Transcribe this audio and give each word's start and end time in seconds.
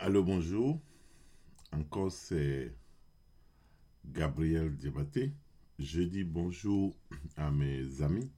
Allô, 0.00 0.22
bonjour. 0.22 0.80
Encore, 1.72 2.12
c'est 2.12 2.72
Gabriel 4.04 4.76
Diabaté. 4.76 5.32
Je 5.80 6.02
dis 6.02 6.22
bonjour 6.22 6.96
à 7.36 7.50
mes 7.50 8.00
amis 8.00 8.30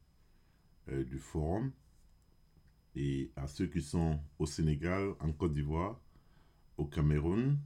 euh, 0.88 1.04
du 1.04 1.18
forum 1.18 1.70
et 2.96 3.30
à 3.36 3.46
ceux 3.46 3.66
qui 3.66 3.82
sont 3.82 4.18
au 4.38 4.46
Sénégal, 4.46 5.10
en 5.20 5.32
Côte 5.32 5.52
d'Ivoire, 5.52 6.00
au 6.78 6.86
Cameroun. 6.86 7.58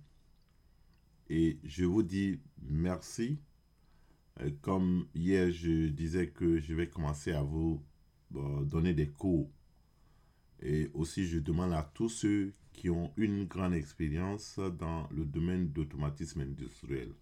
Et 1.31 1.61
je 1.63 1.85
vous 1.85 2.03
dis 2.03 2.41
merci. 2.63 3.39
Euh, 4.41 4.51
comme 4.61 5.07
hier, 5.15 5.53
je 5.53 5.87
disais 5.87 6.31
que 6.31 6.59
je 6.59 6.75
vais 6.75 6.89
commencer 6.89 7.31
à 7.31 7.43
vous 7.45 7.81
euh, 8.35 8.65
donner 8.65 8.93
des 8.93 9.09
cours. 9.09 9.49
Et 10.61 10.91
aussi, 10.95 11.27
je 11.27 11.39
demande 11.39 11.73
à 11.73 11.83
tous 11.95 12.09
ceux 12.09 12.53
qui 12.73 12.91
ont 12.91 13.13
une 13.17 13.45
grande 13.45 13.75
expérience 13.75 14.59
dans 14.79 15.09
le 15.11 15.25
domaine 15.25 15.69
d'automatisme 15.69 16.41
industriel 16.41 17.13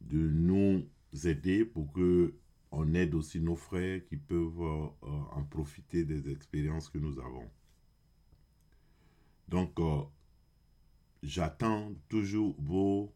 de 0.00 0.18
nous 0.18 0.86
aider 1.24 1.64
pour 1.64 1.92
que 1.92 2.34
on 2.70 2.94
aide 2.94 3.14
aussi 3.14 3.38
nos 3.40 3.56
frères 3.56 4.04
qui 4.06 4.16
peuvent 4.16 4.62
euh, 4.62 5.06
en 5.32 5.44
profiter 5.44 6.04
des 6.04 6.30
expériences 6.30 6.88
que 6.88 6.98
nous 6.98 7.18
avons. 7.18 7.50
Donc, 9.48 9.78
euh, 9.78 10.00
j'attends 11.22 11.92
toujours 12.08 12.56
vos, 12.58 13.14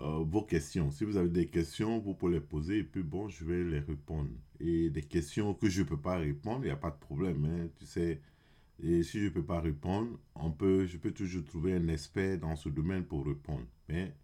euh, 0.00 0.24
vos 0.24 0.42
questions. 0.42 0.90
Si 0.90 1.04
vous 1.04 1.16
avez 1.16 1.28
des 1.28 1.46
questions, 1.48 1.98
vous 1.98 2.14
pouvez 2.14 2.34
les 2.34 2.40
poser 2.40 2.78
et 2.78 2.84
puis 2.84 3.02
bon, 3.02 3.28
je 3.28 3.44
vais 3.44 3.64
les 3.64 3.80
répondre. 3.80 4.30
Et 4.58 4.90
des 4.90 5.02
questions 5.02 5.54
que 5.54 5.68
je 5.68 5.82
ne 5.82 5.86
peux 5.88 6.00
pas 6.00 6.16
répondre, 6.18 6.60
il 6.62 6.66
n'y 6.66 6.70
a 6.70 6.76
pas 6.76 6.90
de 6.90 6.98
problème. 6.98 7.44
Hein, 7.44 7.68
tu 7.78 7.86
sais, 7.86 8.20
et 8.82 9.02
si 9.02 9.20
je 9.20 9.24
ne 9.26 9.30
peux 9.30 9.44
pas 9.44 9.60
répondre, 9.60 10.18
on 10.34 10.50
peut, 10.50 10.86
je 10.86 10.96
peux 10.96 11.12
toujours 11.12 11.44
trouver 11.44 11.74
un 11.74 11.88
expert 11.88 12.38
dans 12.38 12.56
ce 12.56 12.68
domaine 12.70 13.04
pour 13.04 13.26
répondre. 13.26 13.66
Mais 13.88 14.14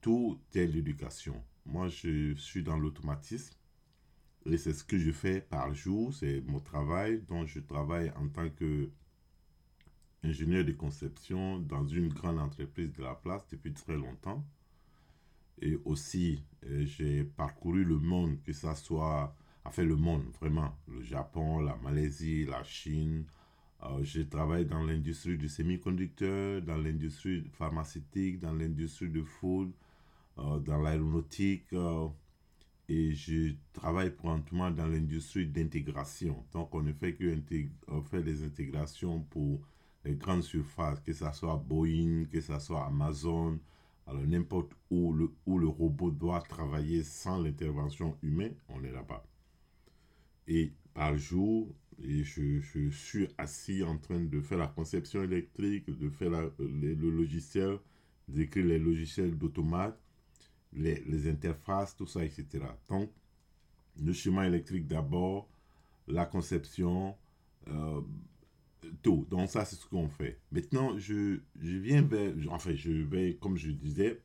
tout 0.00 0.38
est 0.54 0.66
l'éducation. 0.66 1.42
Moi, 1.64 1.88
je 1.88 2.34
suis 2.34 2.62
dans 2.62 2.78
l'automatisme 2.78 3.54
et 4.46 4.56
c'est 4.56 4.72
ce 4.72 4.84
que 4.84 4.98
je 4.98 5.10
fais 5.10 5.40
par 5.40 5.74
jour. 5.74 6.14
C'est 6.14 6.42
mon 6.46 6.60
travail. 6.60 7.22
dont 7.28 7.46
je 7.46 7.60
travaille 7.60 8.10
en 8.16 8.28
tant 8.28 8.48
que 8.50 8.90
ingénieur 10.22 10.64
de 10.64 10.72
conception 10.72 11.60
dans 11.60 11.86
une 11.86 12.08
grande 12.08 12.38
entreprise 12.38 12.92
de 12.92 13.02
la 13.02 13.14
place 13.14 13.46
depuis 13.48 13.72
très 13.72 13.96
longtemps. 13.96 14.44
Et 15.62 15.78
aussi, 15.84 16.42
euh, 16.64 16.84
j'ai 16.84 17.24
parcouru 17.24 17.84
le 17.84 17.98
monde, 17.98 18.42
que 18.42 18.52
ce 18.52 18.74
soit, 18.74 19.34
enfin 19.64 19.82
le 19.84 19.96
monde 19.96 20.24
vraiment, 20.40 20.76
le 20.88 21.02
Japon, 21.02 21.60
la 21.60 21.76
Malaisie, 21.76 22.44
la 22.44 22.62
Chine, 22.64 23.24
euh, 23.84 24.02
je 24.02 24.22
travaille 24.22 24.66
dans 24.66 24.82
l'industrie 24.82 25.36
du 25.38 25.48
semi-conducteur, 25.48 26.62
dans 26.62 26.76
l'industrie 26.76 27.44
pharmaceutique, 27.52 28.40
dans 28.40 28.52
l'industrie 28.52 29.08
de 29.08 29.22
food, 29.22 29.72
euh, 30.38 30.58
dans 30.58 30.78
l'aéronautique. 30.80 31.72
Euh, 31.72 32.08
et 32.88 33.12
je 33.14 33.54
travaille 33.72 34.10
présentement 34.10 34.70
dans 34.70 34.86
l'industrie 34.86 35.46
d'intégration. 35.46 36.44
Donc, 36.52 36.74
on 36.74 36.82
ne 36.82 36.92
fait 36.92 37.14
que 37.14 37.36
on 37.88 38.02
fait 38.02 38.22
des 38.22 38.44
intégrations 38.44 39.20
pour 39.30 39.60
les 40.04 40.14
grandes 40.16 40.42
surfaces, 40.42 41.00
que 41.00 41.12
ce 41.12 41.30
soit 41.32 41.56
Boeing, 41.56 42.24
que 42.30 42.40
ce 42.40 42.58
soit 42.58 42.86
Amazon, 42.86 43.58
alors 44.08 44.26
n'importe 44.26 44.72
où 44.90 45.12
le, 45.12 45.30
où 45.46 45.58
le 45.58 45.68
robot 45.68 46.10
doit 46.10 46.40
travailler 46.40 47.02
sans 47.02 47.42
l'intervention 47.42 48.16
humaine, 48.22 48.54
on 48.70 48.82
est 48.82 48.90
là-bas. 48.90 49.22
Et 50.46 50.72
par 50.94 51.16
jour, 51.18 51.68
et 52.02 52.24
je, 52.24 52.60
je, 52.60 52.88
suis 52.90 53.28
assis 53.36 53.82
en 53.82 53.98
train 53.98 54.20
de 54.20 54.40
faire 54.40 54.58
la 54.58 54.68
conception 54.68 55.22
électrique, 55.22 55.86
de 55.86 56.08
faire 56.08 56.30
le, 56.58 56.94
logiciel, 56.94 57.78
d'écrire 58.28 58.64
les 58.64 58.78
logiciels 58.78 59.36
d'automate, 59.36 59.98
les, 60.72 61.02
les, 61.04 61.28
interfaces, 61.28 61.94
tout 61.94 62.06
ça, 62.06 62.24
etc. 62.24 62.46
Donc, 62.88 63.10
le 64.00 64.12
schéma 64.12 64.46
électrique 64.46 64.86
d'abord, 64.86 65.48
la 66.06 66.24
conception, 66.24 67.14
euh, 67.68 68.00
tout. 69.02 69.26
Donc, 69.30 69.48
ça, 69.50 69.64
c'est 69.64 69.76
ce 69.76 69.86
qu'on 69.86 70.08
fait. 70.08 70.38
Maintenant, 70.52 70.98
je, 70.98 71.40
je 71.60 71.76
viens 71.76 72.02
vers, 72.02 72.32
enfin, 72.50 72.74
je 72.74 72.92
vais, 72.92 73.36
comme 73.40 73.56
je 73.56 73.70
disais, 73.70 74.20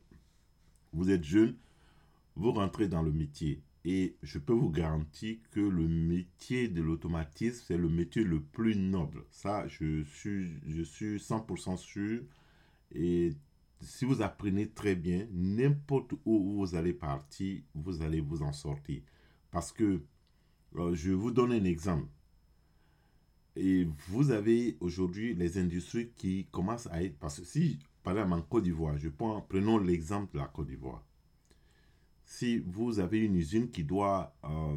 vous 0.92 1.10
êtes 1.10 1.24
jeune, 1.24 1.56
vous 2.36 2.52
rentrez 2.52 2.88
dans 2.88 3.02
le 3.02 3.12
métier. 3.12 3.62
Et 3.84 4.16
je 4.22 4.38
peux 4.38 4.54
vous 4.54 4.70
garantir 4.70 5.36
que 5.50 5.60
le 5.60 5.86
métier 5.86 6.68
de 6.68 6.80
l'automatisme, 6.80 7.62
c'est 7.66 7.76
le 7.76 7.88
métier 7.88 8.24
le 8.24 8.40
plus 8.40 8.76
noble. 8.76 9.24
Ça, 9.30 9.66
je 9.68 10.02
suis, 10.04 10.52
je 10.66 10.82
suis 10.82 11.16
100% 11.18 11.76
sûr. 11.76 12.22
Et 12.94 13.32
si 13.80 14.06
vous 14.06 14.22
apprenez 14.22 14.70
très 14.70 14.94
bien, 14.94 15.26
n'importe 15.32 16.14
où 16.24 16.54
vous 16.56 16.74
allez 16.74 16.94
partir, 16.94 17.60
vous 17.74 18.02
allez 18.02 18.20
vous 18.20 18.42
en 18.42 18.52
sortir. 18.52 19.02
Parce 19.50 19.70
que, 19.70 20.02
euh, 20.76 20.94
je 20.94 21.12
vous 21.12 21.30
donne 21.30 21.52
un 21.52 21.64
exemple. 21.64 22.08
Et 23.56 23.86
vous 24.08 24.30
avez 24.30 24.76
aujourd'hui 24.80 25.34
les 25.34 25.58
industries 25.58 26.10
qui 26.16 26.46
commencent 26.50 26.88
à 26.88 27.02
être... 27.02 27.18
Parce 27.18 27.40
que 27.40 27.46
si, 27.46 27.78
par 28.02 28.18
exemple, 28.18 28.34
en 28.34 28.42
Côte 28.42 28.64
d'Ivoire, 28.64 28.98
je 28.98 29.08
prends, 29.08 29.40
prenons 29.42 29.78
l'exemple 29.78 30.34
de 30.34 30.38
la 30.38 30.46
Côte 30.46 30.66
d'Ivoire 30.66 31.04
si 32.24 32.58
vous 32.58 32.98
avez 32.98 33.20
une 33.20 33.36
usine 33.36 33.70
qui 33.70 33.84
doit 33.84 34.34
euh, 34.44 34.76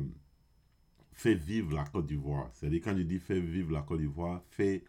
faire 1.14 1.38
vivre 1.38 1.74
la 1.74 1.86
Côte 1.86 2.06
d'Ivoire, 2.06 2.50
c'est-à-dire 2.54 2.82
quand 2.84 2.96
je 2.96 3.04
dis 3.04 3.20
faire 3.20 3.42
vivre 3.42 3.72
la 3.72 3.82
Côte 3.82 4.00
d'Ivoire, 4.00 4.44
faire 4.50 4.82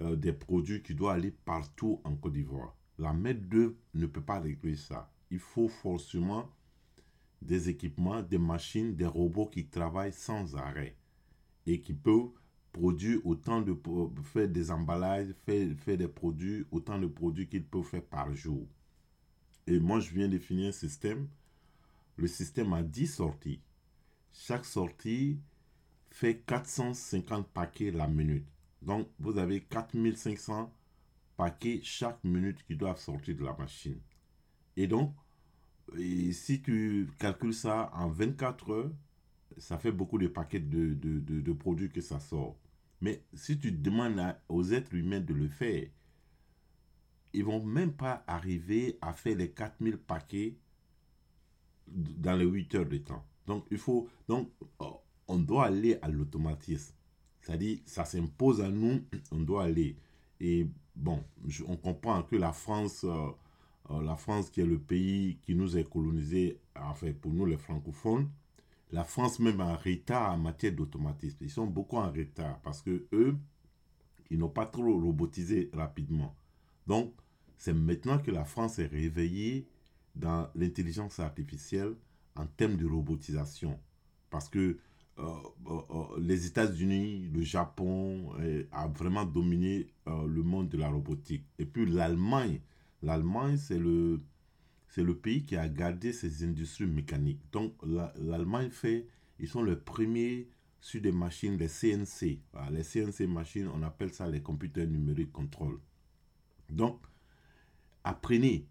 euh, 0.00 0.16
des 0.16 0.32
produits 0.32 0.82
qui 0.82 0.94
doivent 0.94 1.16
aller 1.16 1.30
partout 1.30 2.00
en 2.04 2.16
Côte 2.16 2.32
d'Ivoire. 2.32 2.74
La 2.98 3.12
maître 3.12 3.42
d'œuvre 3.42 3.74
ne 3.94 4.06
peut 4.06 4.22
pas 4.22 4.40
régler 4.40 4.74
ça. 4.74 5.10
Il 5.30 5.38
faut 5.38 5.68
forcément 5.68 6.50
des 7.40 7.68
équipements, 7.68 8.22
des 8.22 8.38
machines, 8.38 8.96
des 8.96 9.06
robots 9.06 9.46
qui 9.46 9.66
travaillent 9.66 10.12
sans 10.12 10.56
arrêt 10.56 10.96
et 11.66 11.80
qui 11.80 11.92
peuvent 11.92 12.30
produire 12.72 13.24
autant 13.26 13.60
de 13.60 13.76
faire 14.22 14.48
des 14.48 14.70
emballages, 14.70 15.34
faire, 15.44 15.68
faire 15.78 15.96
des 15.96 16.08
produits, 16.08 16.66
autant 16.70 16.98
de 16.98 17.06
produits 17.06 17.48
qu'ils 17.48 17.64
peuvent 17.64 17.84
faire 17.84 18.04
par 18.04 18.34
jour. 18.34 18.66
Et 19.66 19.78
moi, 19.78 20.00
je 20.00 20.10
viens 20.10 20.28
de 20.28 20.38
finir 20.38 20.68
un 20.68 20.72
système 20.72 21.28
le 22.18 22.26
système 22.26 22.72
a 22.72 22.82
10 22.82 23.06
sorties. 23.06 23.62
Chaque 24.32 24.64
sortie 24.64 25.40
fait 26.10 26.40
450 26.40 27.48
paquets 27.48 27.92
la 27.92 28.08
minute. 28.08 28.46
Donc, 28.82 29.08
vous 29.20 29.38
avez 29.38 29.62
4500 29.62 30.72
paquets 31.36 31.80
chaque 31.82 32.22
minute 32.24 32.64
qui 32.66 32.74
doivent 32.76 32.98
sortir 32.98 33.36
de 33.36 33.44
la 33.44 33.54
machine. 33.56 34.00
Et 34.76 34.88
donc, 34.88 35.14
si 35.96 36.60
tu 36.60 37.08
calcules 37.20 37.54
ça 37.54 37.90
en 37.94 38.08
24 38.08 38.70
heures, 38.70 38.92
ça 39.58 39.78
fait 39.78 39.92
beaucoup 39.92 40.18
de 40.18 40.28
paquets 40.28 40.60
de, 40.60 41.52
produits 41.52 41.90
que 41.90 42.00
ça 42.00 42.20
sort. 42.20 42.56
Mais 43.00 43.22
si 43.34 43.58
tu 43.58 43.72
demandes 43.72 44.20
aux 44.48 44.64
êtres 44.72 44.94
humains 44.94 45.20
de 45.20 45.34
le 45.34 45.48
faire, 45.48 45.86
ils 47.32 47.44
vont 47.44 47.62
même 47.64 47.92
pas 47.92 48.24
arriver 48.26 48.98
à 49.00 49.12
faire 49.12 49.36
les 49.36 49.50
4000 49.50 49.98
paquets 49.98 50.56
dans 51.86 52.36
les 52.36 52.44
8 52.44 52.74
heures 52.74 52.86
de 52.86 52.98
temps. 52.98 53.24
Donc, 53.46 53.64
il 53.70 53.78
faut, 53.78 54.08
donc, 54.28 54.50
oh, 54.78 55.00
on 55.26 55.38
doit 55.38 55.66
aller 55.66 55.98
à 56.02 56.08
l'automatisme. 56.08 56.94
C'est-à-dire, 57.40 57.78
ça 57.86 58.04
s'impose 58.04 58.60
à 58.60 58.68
nous, 58.68 59.02
on 59.30 59.40
doit 59.40 59.64
aller. 59.64 59.96
Et 60.40 60.66
bon, 60.96 61.22
on 61.66 61.76
comprend 61.76 62.22
que 62.22 62.36
la 62.36 62.52
France, 62.52 63.04
euh, 63.04 63.28
euh, 63.90 64.02
la 64.02 64.16
France 64.16 64.50
qui 64.50 64.60
est 64.60 64.66
le 64.66 64.78
pays 64.78 65.38
qui 65.42 65.54
nous 65.54 65.76
a 65.76 65.82
colonisé, 65.82 66.60
enfin 66.74 67.12
pour 67.12 67.32
nous 67.32 67.46
les 67.46 67.56
francophones, 67.56 68.28
la 68.92 69.04
France 69.04 69.38
même 69.38 69.60
en 69.60 69.76
retard 69.76 70.32
en 70.32 70.38
matière 70.38 70.72
d'automatisme. 70.72 71.38
Ils 71.42 71.50
sont 71.50 71.66
beaucoup 71.66 71.96
en 71.96 72.10
retard 72.10 72.60
parce 72.62 72.82
que 72.82 73.06
eux, 73.12 73.36
ils 74.30 74.38
n'ont 74.38 74.48
pas 74.48 74.66
trop 74.66 74.98
robotisé 74.98 75.70
rapidement. 75.74 76.34
Donc, 76.86 77.12
c'est 77.56 77.72
maintenant 77.72 78.18
que 78.18 78.30
la 78.30 78.44
France 78.44 78.78
est 78.78 78.86
réveillée 78.86 79.68
dans 80.14 80.48
l'intelligence 80.54 81.18
artificielle 81.18 81.94
en 82.36 82.46
termes 82.46 82.76
de 82.76 82.86
robotisation. 82.86 83.78
Parce 84.30 84.48
que 84.48 84.78
euh, 85.18 85.24
euh, 85.66 85.80
euh, 85.90 86.20
les 86.20 86.46
États-Unis, 86.46 87.28
le 87.32 87.42
Japon 87.42 88.32
a 88.70 88.86
vraiment 88.86 89.24
dominé 89.24 89.88
le 90.06 90.42
monde 90.42 90.68
de 90.68 90.78
la 90.78 90.88
robotique. 90.88 91.44
Et 91.58 91.66
puis 91.66 91.86
l'Allemagne, 91.86 92.60
l'Allemagne 93.02 93.56
c'est 93.56 93.78
le, 93.78 94.20
c'est 94.88 95.02
le 95.02 95.16
pays 95.16 95.44
qui 95.44 95.56
a 95.56 95.68
gardé 95.68 96.12
ses 96.12 96.44
industries 96.44 96.86
mécaniques. 96.86 97.42
Donc 97.52 97.74
l'Allemagne 98.16 98.70
fait, 98.70 99.06
ils 99.38 99.48
sont 99.48 99.62
les 99.62 99.76
premiers 99.76 100.48
sur 100.80 101.00
des 101.00 101.12
machines, 101.12 101.56
les 101.56 101.68
CNC. 101.68 102.40
les 102.70 102.82
CNC 102.82 103.26
machines, 103.26 103.68
on 103.68 103.82
appelle 103.82 104.12
ça 104.12 104.28
les 104.28 104.40
computers 104.42 104.86
numériques 104.86 105.32
contrôle. 105.32 105.78
Donc, 106.70 107.00
apprenez 108.04 108.66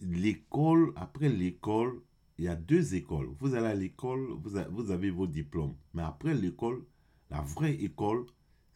l'école, 0.00 0.92
après 0.96 1.28
l'école, 1.28 2.00
il 2.38 2.44
y 2.44 2.48
a 2.48 2.56
deux 2.56 2.94
écoles. 2.94 3.28
Vous 3.40 3.54
allez 3.54 3.66
à 3.66 3.74
l'école, 3.74 4.28
vous, 4.30 4.58
vous 4.70 4.90
avez 4.90 5.10
vos 5.10 5.26
diplômes. 5.26 5.74
Mais 5.92 6.02
après 6.02 6.34
l'école, 6.34 6.84
la 7.30 7.40
vraie 7.40 7.74
école, 7.74 8.26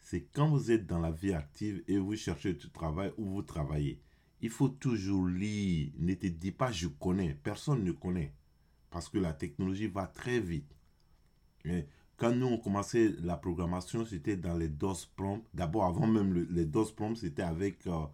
c'est 0.01 0.27
quand 0.33 0.49
vous 0.49 0.71
êtes 0.71 0.85
dans 0.85 0.99
la 0.99 1.11
vie 1.11 1.33
active 1.33 1.81
et 1.87 1.97
vous 1.97 2.15
cherchez 2.15 2.53
du 2.53 2.69
travail 2.69 3.11
ou 3.17 3.25
vous 3.25 3.41
travaillez. 3.41 4.01
Il 4.43 4.49
faut 4.49 4.67
toujours 4.67 5.25
lire. 5.25 5.89
Ne 5.97 6.15
te 6.15 6.27
dis 6.27 6.51
pas 6.51 6.69
je 6.69 6.87
connais. 6.87 7.33
Personne 7.43 7.81
ne 7.85 7.93
connaît. 7.93 8.33
Parce 8.91 9.07
que 9.07 9.17
la 9.17 9.31
technologie 9.31 9.87
va 9.87 10.05
très 10.05 10.41
vite. 10.41 10.69
Mais 11.63 11.87
quand 12.17 12.35
nous 12.35 12.47
on 12.47 12.57
commençait 12.57 13.15
la 13.21 13.37
programmation, 13.37 14.05
c'était 14.05 14.35
dans 14.35 14.57
les 14.57 14.67
DOS 14.67 15.07
prompts. 15.15 15.45
D'abord, 15.53 15.85
avant 15.85 16.07
même 16.07 16.45
les 16.51 16.65
DOS 16.65 16.91
prompts, 16.91 17.15
c'était 17.15 17.41
avec 17.41 17.87
euh, 17.87 18.05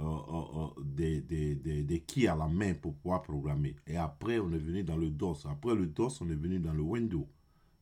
euh, 0.00 0.04
euh, 0.04 0.82
des, 0.82 1.20
des, 1.20 2.00
keys 2.00 2.28
à 2.28 2.34
la 2.34 2.48
main 2.48 2.72
pour 2.72 2.94
pouvoir 2.94 3.22
programmer. 3.22 3.76
Et 3.86 3.98
après, 3.98 4.38
on 4.38 4.50
est 4.52 4.58
venu 4.58 4.84
dans 4.84 4.96
le 4.96 5.10
DOS. 5.10 5.44
Après 5.44 5.74
le 5.74 5.86
DOS, 5.86 6.22
on 6.22 6.30
est 6.30 6.34
venu 6.34 6.60
dans 6.60 6.72
le 6.72 6.82
Windows. 6.82 7.28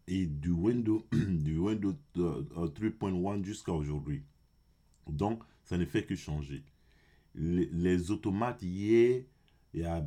Et 0.09 0.27
du 0.27 0.51
Windows, 0.51 1.07
du 1.13 1.57
Windows 1.57 1.95
3.1 2.17 3.45
jusqu'à 3.45 3.73
aujourd'hui. 3.73 4.25
Donc, 5.09 5.45
ça 5.63 5.79
ne 5.79 5.85
fait 5.85 6.05
que 6.05 6.17
changer. 6.17 6.65
Les, 7.35 7.67
les 7.67 8.11
automates, 8.11 8.63
hier, 8.63 9.23
il 9.75 9.81
y 9.81 9.85
a 9.85 10.07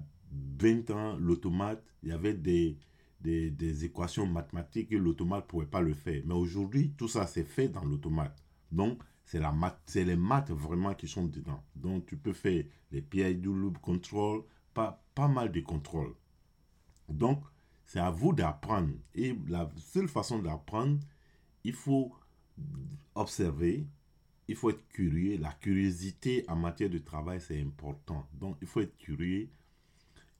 20 0.59 0.91
ans, 0.91 1.17
l'automate, 1.17 1.83
il 2.03 2.09
y 2.09 2.11
avait 2.11 2.33
des, 2.33 2.77
des, 3.19 3.49
des, 3.49 3.85
équations 3.85 4.27
mathématiques 4.27 4.91
et 4.91 4.97
l'automate 4.97 5.45
ne 5.45 5.47
pouvait 5.49 5.65
pas 5.65 5.81
le 5.81 5.93
faire. 5.93 6.21
Mais 6.25 6.33
aujourd'hui, 6.33 6.93
tout 6.97 7.07
ça, 7.07 7.25
c'est 7.25 7.43
fait 7.43 7.69
dans 7.69 7.83
l'automate. 7.83 8.43
Donc, 8.71 9.01
c'est 9.25 9.39
la 9.39 9.53
c'est 9.85 10.05
les 10.05 10.15
maths 10.15 10.51
vraiment 10.51 10.93
qui 10.93 11.07
sont 11.07 11.25
dedans. 11.25 11.63
Donc 11.75 12.05
tu 12.05 12.15
peux 12.15 12.33
faire 12.33 12.63
les 12.91 13.01
PID 13.01 13.43
loop 13.45 13.79
control, 13.79 14.43
pas, 14.73 15.03
pas 15.15 15.27
mal 15.27 15.51
de 15.51 15.61
contrôles. 15.61 16.13
Donc 17.09 17.43
c'est 17.85 17.99
à 17.99 18.11
vous 18.11 18.33
d'apprendre. 18.33 18.93
Et 19.15 19.35
la 19.47 19.69
seule 19.77 20.07
façon 20.07 20.39
d'apprendre, 20.39 20.99
il 21.63 21.73
faut 21.73 22.13
observer, 23.15 23.87
il 24.47 24.55
faut 24.55 24.69
être 24.69 24.87
curieux. 24.89 25.37
La 25.37 25.51
curiosité 25.51 26.45
en 26.47 26.55
matière 26.55 26.89
de 26.89 26.97
travail, 26.99 27.41
c'est 27.41 27.59
important. 27.61 28.27
Donc 28.39 28.57
il 28.61 28.67
faut 28.67 28.81
être 28.81 28.97
curieux 28.97 29.49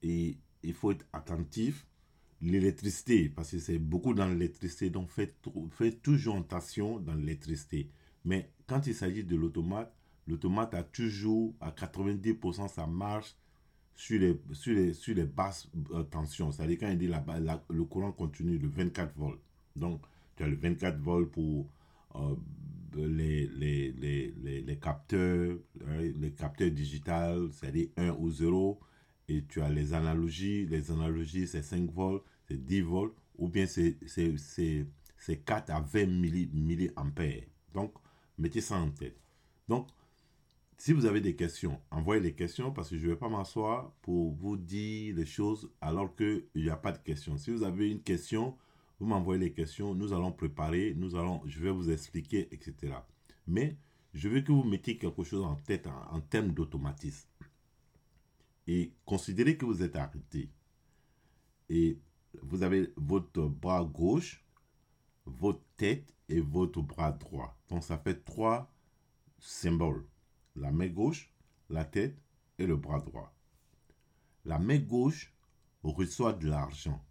et 0.04 0.38
il 0.64 0.74
faut 0.74 0.92
être 0.92 1.06
attentif. 1.14 1.86
L'électricité, 2.42 3.30
parce 3.30 3.52
que 3.52 3.60
c'est 3.60 3.80
beaucoup 3.80 4.14
dans 4.14 4.28
l'électricité, 4.28 4.90
donc 4.90 5.10
faites, 5.10 5.42
toujours 6.04 6.38
attention 6.38 7.00
dans 7.00 7.16
l'électricité. 7.16 7.90
Mais 8.26 8.50
quand 8.68 8.86
il 8.88 8.94
s'agit 8.94 9.24
de 9.24 9.36
l'automate, 9.36 9.92
l'automate 10.28 10.74
a 10.74 10.84
toujours 10.84 11.54
à 11.62 11.72
90% 11.72 12.68
sa 12.68 12.86
marche 12.88 13.36
sur 13.96 14.20
les, 14.20 14.40
sur 14.52 14.74
les, 14.74 14.94
sur 14.94 15.16
les 15.16 15.24
basses 15.24 15.70
euh, 15.92 16.04
tensions. 16.04 16.52
C'est-à-dire 16.52 16.78
quand 16.82 16.90
il 16.90 16.98
dit 16.98 17.08
la, 17.08 17.24
le 17.70 17.84
courant 17.86 18.12
continu 18.12 18.60
de 18.60 18.68
24 18.68 19.16
volts. 19.16 19.42
Donc, 19.76 20.02
tu 20.36 20.44
as 20.44 20.48
le 20.48 20.56
24 20.56 21.00
volts 21.00 21.32
pour 21.32 21.66
euh, 22.16 22.36
les, 22.96 23.48
les, 23.48 23.92
les, 23.92 24.62
les, 24.62 24.78
capteurs, 24.78 25.58
hein, 25.88 26.00
les 26.20 26.32
capteurs 26.32 26.72
digitales, 26.72 27.50
c'est-à-dire 27.52 27.90
1 27.98 28.12
ou 28.12 28.30
0. 28.30 28.80
Et 29.28 29.44
tu 29.46 29.62
as 29.62 29.70
les 29.70 29.94
analogies. 29.94 30.66
Les 30.66 30.92
analogies, 30.92 31.48
c'est 31.48 31.64
5 31.64 31.92
volts, 31.92 32.24
c'est 32.48 32.64
10 32.64 32.82
volts. 32.82 33.16
Ou 33.38 33.50
bien 33.50 33.66
c'est 33.66 33.98
4 35.46 35.70
à 35.72 35.82
20 35.82 36.06
milliampères. 36.06 37.44
Donc, 37.74 37.94
Mettez 38.38 38.62
ça 38.62 38.76
en 38.76 38.92
tête. 38.92 39.18
Donc, 39.68 39.88
si 40.78 40.92
vous 40.92 41.06
avez 41.06 41.22
des 41.22 41.36
questions, 41.36 41.80
envoyez 41.90 42.22
les 42.22 42.34
questions 42.34 42.72
parce 42.72 42.90
que 42.90 42.98
je 42.98 43.06
ne 43.08 43.12
vais 43.12 43.18
pas 43.18 43.30
m'asseoir 43.30 43.94
pour 44.02 44.34
vous 44.34 44.58
dire 44.58 45.16
les 45.16 45.26
choses 45.26 45.72
alors 45.80 46.14
qu'il 46.16 46.44
n'y 46.56 46.70
a 46.70 46.76
pas 46.76 46.92
de 46.92 46.98
questions. 46.98 47.38
Si 47.38 47.52
vous 47.52 47.64
avez 47.64 47.90
une 47.90 48.02
question, 48.02 48.58
vous 49.00 49.06
m'envoyez 49.06 49.40
les 49.40 49.54
questions, 49.54 49.94
nous 49.94 50.14
allons 50.14 50.32
préparer, 50.32 50.94
nous 50.96 51.16
allons, 51.16 51.42
je 51.46 51.60
vais 51.60 51.72
vous 51.72 51.90
expliquer, 51.90 52.48
etc. 52.54 52.96
Mais 53.48 53.78
je 54.14 54.30
veux 54.30 54.42
que 54.42 54.52
vous 54.52 54.64
mettiez 54.64 54.98
quelque 54.98 55.24
chose 55.24 55.44
en 55.44 55.56
tête 55.56 55.88
en, 55.88 56.16
en 56.16 56.22
termes 56.22 56.52
d'automatisme. 56.52 57.28
Et 58.68 58.94
considérez 59.06 59.58
que 59.58 59.66
vous 59.66 59.84
êtes 59.84 59.96
arrêté. 59.96 60.50
Et 61.70 62.00
vous 62.42 62.64
avez 62.64 62.94
votre 62.96 63.44
bras 63.48 63.84
gauche, 63.84 64.44
votre 65.26 65.62
tête 65.78 66.14
et 66.30 66.40
votre 66.40 66.82
bras 66.82 67.12
droit. 67.12 67.58
Donc 67.70 67.84
ça 67.84 67.98
fait 67.98 68.24
trois 68.24 68.72
symboles. 69.40 70.06
La 70.56 70.72
main 70.72 70.88
gauche, 70.88 71.32
la 71.70 71.86
tête 71.86 72.18
et 72.58 72.66
le 72.66 72.76
bras 72.76 73.00
droit. 73.00 73.34
La 74.46 74.60
main 74.60 74.80
gauche 74.80 75.34
reçoit 75.84 76.34
de 76.34 76.48
l'argent. 76.48 77.04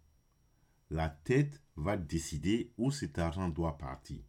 La 0.89 1.09
tête 1.09 1.61
va 1.75 1.97
décider 1.97 2.71
où 2.77 2.91
cet 2.91 3.19
argent 3.19 3.49
doit 3.49 3.77
partir. 3.77 4.21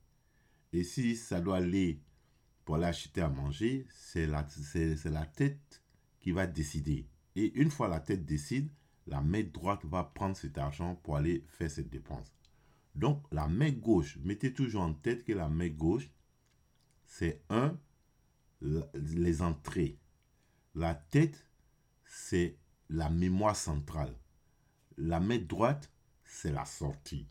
Et 0.72 0.84
si 0.84 1.16
ça 1.16 1.40
doit 1.40 1.58
aller 1.58 2.00
pour 2.64 2.76
l'acheter 2.76 3.20
à 3.20 3.28
manger, 3.28 3.86
c'est 3.90 4.26
la, 4.26 4.46
la 5.04 5.26
tête 5.26 5.82
qui 6.20 6.32
va 6.32 6.46
décider. 6.46 7.08
Et 7.36 7.52
une 7.54 7.70
fois 7.70 7.88
la 7.88 8.00
tête 8.00 8.24
décide, 8.24 8.70
la 9.06 9.20
main 9.20 9.44
droite 9.44 9.84
va 9.84 10.02
prendre 10.02 10.36
cet 10.36 10.58
argent 10.58 10.96
pour 10.96 11.16
aller 11.16 11.44
faire 11.48 11.70
cette 11.70 11.90
dépense. 11.90 12.34
Donc, 12.94 13.22
la 13.30 13.46
main 13.46 13.70
gauche, 13.70 14.18
mettez 14.24 14.52
toujours 14.52 14.82
en 14.82 14.94
tête 14.94 15.24
que 15.24 15.32
la 15.32 15.48
main 15.48 15.68
gauche, 15.68 16.10
c'est 17.04 17.42
un, 17.50 17.78
les 18.60 19.42
entrées. 19.42 19.98
La 20.74 20.94
tête, 20.94 21.46
c'est 22.04 22.58
la 22.88 23.10
mémoire 23.10 23.54
centrale. 23.54 24.16
La 24.96 25.20
main 25.20 25.38
droite, 25.38 25.92
c'est 26.26 26.52
la 26.52 26.64
sortie. 26.64 27.26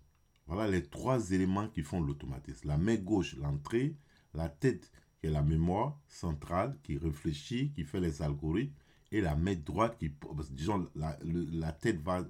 Voilà 0.48 0.68
les 0.68 0.84
trois 0.84 1.32
éléments 1.32 1.70
qui 1.70 1.82
font 1.82 2.02
l'automatisme. 2.02 2.68
La 2.68 2.78
main 2.78 2.96
gauche, 2.96 3.36
l'entrée. 3.36 3.96
La 4.34 4.50
tête, 4.50 4.92
qui 5.20 5.28
est 5.28 5.32
la 5.32 5.42
mémoire 5.42 6.00
centrale, 6.08 6.78
qui 6.84 6.98
réfléchit, 6.98 7.72
qui 7.72 7.84
fait 7.84 8.02
les 8.02 8.22
algorithmes. 8.22 8.74
Et 9.12 9.22
la 9.22 9.36
main 9.36 9.56
droite, 9.56 9.98
qui, 9.98 10.12
disons, 10.52 10.90
la, 10.96 11.72
tête 11.72 12.02
va 12.02 12.28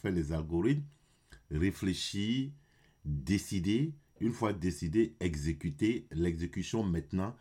faire 0.00 0.12
les 0.12 0.32
algorithmes 0.32 0.84
réfléchir, 1.50 2.50
décider, 3.04 3.94
une 4.20 4.32
fois 4.32 4.52
décidé, 4.52 5.16
exécuter. 5.20 6.06
L'exécution 6.10 6.82
maintenant, 6.82 7.36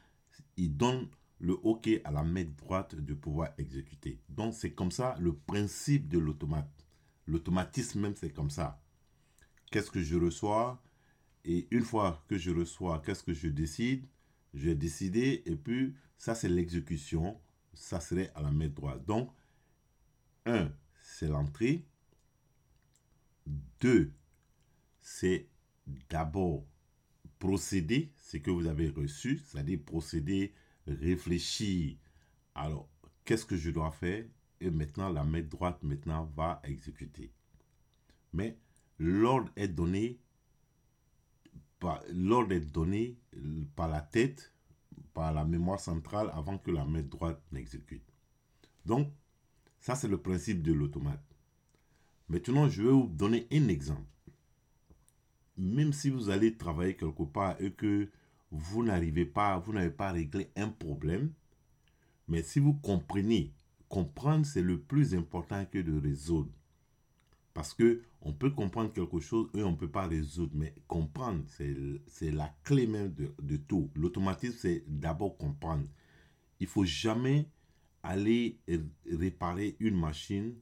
il 0.58 0.76
donne 0.76 1.08
le 1.40 1.54
OK 1.64 1.90
à 2.04 2.12
la 2.12 2.24
main 2.24 2.46
droite 2.46 2.96
de 2.96 3.14
pouvoir 3.14 3.50
exécuter. 3.58 4.20
Donc 4.30 4.54
c'est 4.54 4.72
comme 4.72 4.92
ça 4.92 5.16
le 5.20 5.34
principe 5.34 6.08
de 6.08 6.20
l'automate. 6.20 6.85
L'automatisme 7.28 8.02
même, 8.02 8.16
c'est 8.16 8.32
comme 8.32 8.50
ça. 8.50 8.82
Qu'est-ce 9.72 9.92
que 9.92 10.02
je 10.02 10.16
reçois? 10.16 10.82
Et 11.44 11.68
une 11.72 11.84
fois 11.84 12.24
que 12.28 12.38
je 12.38 12.52
reçois, 12.52 13.02
qu'est-ce 13.06 13.24
que 13.24 13.34
je 13.34 13.48
décide? 13.48 14.06
Je 14.54 14.70
vais 14.70 14.76
décider 14.76 15.44
et 15.46 15.56
puis 15.56 15.96
ça, 16.18 16.36
c'est 16.36 16.50
l'exécution. 16.50 17.40
Ça 17.74 18.00
serait 18.00 18.32
à 18.36 18.42
la 18.42 18.52
main 18.52 18.70
droite. 18.70 19.06
Donc, 19.06 19.32
un, 20.46 20.72
c'est 21.02 21.28
l'entrée. 21.28 21.86
2. 23.82 24.12
C'est 25.02 25.50
d'abord 26.10 26.66
procéder, 27.38 28.12
ce 28.18 28.38
que 28.38 28.50
vous 28.50 28.66
avez 28.66 28.90
reçu, 28.90 29.38
c'est-à-dire 29.46 29.80
procéder, 29.86 30.54
réfléchir. 30.88 31.98
Alors, 32.56 32.90
qu'est-ce 33.24 33.46
que 33.46 33.58
je 33.58 33.72
dois 33.72 33.92
faire? 33.92 34.26
Et 34.62 34.70
maintenant, 34.70 35.10
la 35.10 35.24
main 35.24 35.42
droite 35.42 35.84
maintenant 35.84 36.26
va 36.36 36.62
exécuter. 36.64 37.32
Mais 38.34 38.58
l'ordre 39.00 39.52
est 39.56 39.68
donné 39.68 40.20
l'ordre 42.12 42.54
est 42.54 42.72
donné 42.72 43.18
par 43.76 43.88
la 43.88 44.02
tête, 44.02 44.54
par 45.14 45.34
la 45.34 45.46
mémoire 45.46 45.80
centrale 45.80 46.30
avant 46.34 46.58
que 46.58 46.72
la 46.72 46.86
main 46.86 47.04
droite 47.04 47.42
n'exécute. 47.52 48.04
Donc, 48.86 49.12
ça 49.80 49.96
c'est 49.96 50.08
le 50.08 50.22
principe 50.22 50.62
de 50.62 50.74
l'automate. 50.74 51.24
Maintenant, 52.28 52.68
je 52.70 52.82
vais 52.82 52.92
vous 52.92 53.08
donner 53.08 53.48
un 53.52 53.68
exemple. 53.68 54.02
Même 55.58 55.94
si 55.94 56.10
vous 56.10 56.30
allez 56.30 56.58
travailler 56.58 56.96
quelque 56.96 57.24
part 57.24 57.56
et 57.62 57.72
que 57.72 58.10
vous 58.52 58.84
n'arrivez 58.84 59.26
pas, 59.26 59.58
vous 59.60 59.74
n'avez 59.74 59.92
pas 59.92 60.12
réglé 60.12 60.52
un 60.56 60.70
problème, 60.70 61.32
mais 62.28 62.42
si 62.42 62.60
vous 62.60 62.74
comprenez, 62.74 63.54
comprendre 63.90 64.46
c'est 64.46 64.62
le 64.62 64.80
plus 64.80 65.16
important 65.16 65.66
que 65.66 65.80
de 65.80 66.00
résoudre. 66.00 66.52
Parce 67.54 67.74
que 67.74 68.02
on 68.22 68.34
peut 68.34 68.50
comprendre 68.50 68.92
quelque 68.92 69.20
chose 69.20 69.50
et 69.54 69.64
on 69.64 69.72
ne 69.72 69.78
peut 69.78 69.90
pas 69.90 70.08
résoudre, 70.08 70.52
mais 70.56 70.74
comprendre, 70.88 71.44
c'est 71.48 72.32
la 72.32 72.54
clé 72.64 72.88
même 72.88 73.14
de, 73.14 73.34
de 73.42 73.58
tout. 73.58 73.90
L'automatisme, 73.96 74.58
c'est 74.60 74.84
d'abord 74.88 75.38
comprendre. 75.38 75.86
Il 76.60 76.68
faut 76.68 76.86
jamais 76.86 77.48
aller 78.04 78.60
réparer 79.10 79.76
une 79.80 79.98
machine 79.98 80.56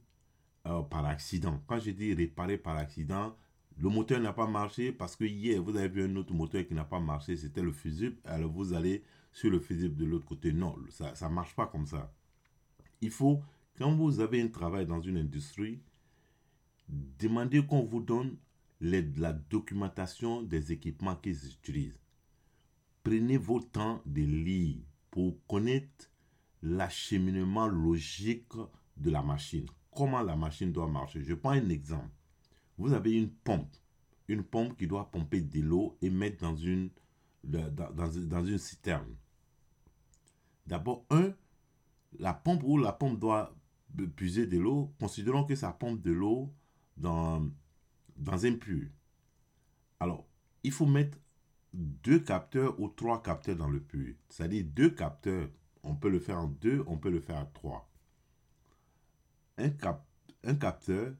euh, 0.66 0.82
par 0.82 1.04
accident. 1.04 1.62
Quand 1.66 1.78
je 1.78 1.90
dis 1.90 2.14
réparer 2.14 2.58
par 2.58 2.76
accident, 2.76 3.36
le 3.76 3.88
moteur 3.88 4.20
n'a 4.20 4.32
pas 4.32 4.46
marché 4.46 4.92
parce 4.92 5.16
que 5.16 5.24
hier, 5.24 5.62
vous 5.62 5.76
avez 5.76 5.88
vu 5.88 6.04
un 6.04 6.16
autre 6.16 6.32
moteur 6.32 6.66
qui 6.66 6.74
n'a 6.74 6.84
pas 6.84 7.00
marché, 7.00 7.36
c'était 7.36 7.62
le 7.62 7.72
fusible. 7.72 8.16
Alors 8.24 8.50
vous 8.50 8.72
allez 8.72 9.02
sur 9.32 9.50
le 9.50 9.58
fusible 9.58 9.96
de 9.96 10.04
l'autre 10.04 10.26
côté. 10.26 10.52
Non, 10.52 10.76
ça 10.90 11.28
ne 11.28 11.34
marche 11.34 11.54
pas 11.54 11.66
comme 11.66 11.86
ça. 11.86 12.12
Il 13.00 13.10
faut, 13.10 13.42
quand 13.76 13.94
vous 13.94 14.20
avez 14.20 14.40
un 14.40 14.48
travail 14.48 14.86
dans 14.86 15.00
une 15.00 15.18
industrie, 15.18 15.80
demandez 16.88 17.64
qu'on 17.64 17.84
vous 17.84 18.00
donne 18.00 18.36
la 18.80 19.32
documentation 19.32 20.42
des 20.42 20.72
équipements 20.72 21.16
qu'ils 21.16 21.46
utilisent. 21.46 21.98
prenez 23.02 23.36
votre 23.36 23.70
temps 23.70 24.02
de 24.06 24.22
lire 24.22 24.78
pour 25.10 25.36
connaître 25.46 26.10
l'acheminement 26.62 27.66
logique 27.66 28.52
de 28.96 29.10
la 29.10 29.22
machine. 29.22 29.66
Comment 29.90 30.22
la 30.22 30.36
machine 30.36 30.72
doit 30.72 30.88
marcher. 30.88 31.22
Je 31.22 31.34
prends 31.34 31.50
un 31.50 31.68
exemple. 31.68 32.10
Vous 32.78 32.92
avez 32.92 33.12
une 33.12 33.30
pompe. 33.30 33.76
Une 34.26 34.42
pompe 34.42 34.76
qui 34.76 34.86
doit 34.86 35.10
pomper 35.10 35.42
de 35.42 35.60
l'eau 35.60 35.96
et 36.00 36.10
mettre 36.10 36.40
dans 36.40 36.56
une, 36.56 36.90
dans, 37.44 37.70
dans 37.70 38.44
une 38.44 38.58
citerne. 38.58 39.14
D'abord, 40.66 41.04
un, 41.10 41.32
la 42.24 42.32
pompe 42.32 42.62
où 42.64 42.78
la 42.78 42.92
pompe 42.92 43.20
doit 43.20 43.54
puiser 44.16 44.46
de 44.46 44.58
l'eau, 44.58 44.94
considérons 44.98 45.44
que 45.44 45.54
ça 45.54 45.72
pompe 45.72 46.00
de 46.00 46.10
l'eau 46.10 46.50
dans, 46.96 47.46
un 48.26 48.54
puits. 48.54 48.90
Alors, 50.00 50.26
il 50.62 50.72
faut 50.72 50.86
mettre 50.86 51.18
deux 51.74 52.20
capteurs 52.20 52.80
ou 52.80 52.88
trois 52.88 53.22
capteurs 53.22 53.56
dans 53.56 53.68
le 53.68 53.78
puits. 53.78 54.16
C'est-à-dire 54.30 54.64
deux 54.64 54.88
capteurs, 54.88 55.50
on 55.82 55.94
peut 55.94 56.08
le 56.08 56.18
faire 56.18 56.38
en 56.38 56.46
deux, 56.46 56.82
on 56.86 56.96
peut 56.96 57.10
le 57.10 57.20
faire 57.20 57.36
en 57.36 57.44
trois. 57.44 57.90
Un, 59.58 59.68
cap, 59.68 60.02
un 60.44 60.54
capteur 60.54 61.12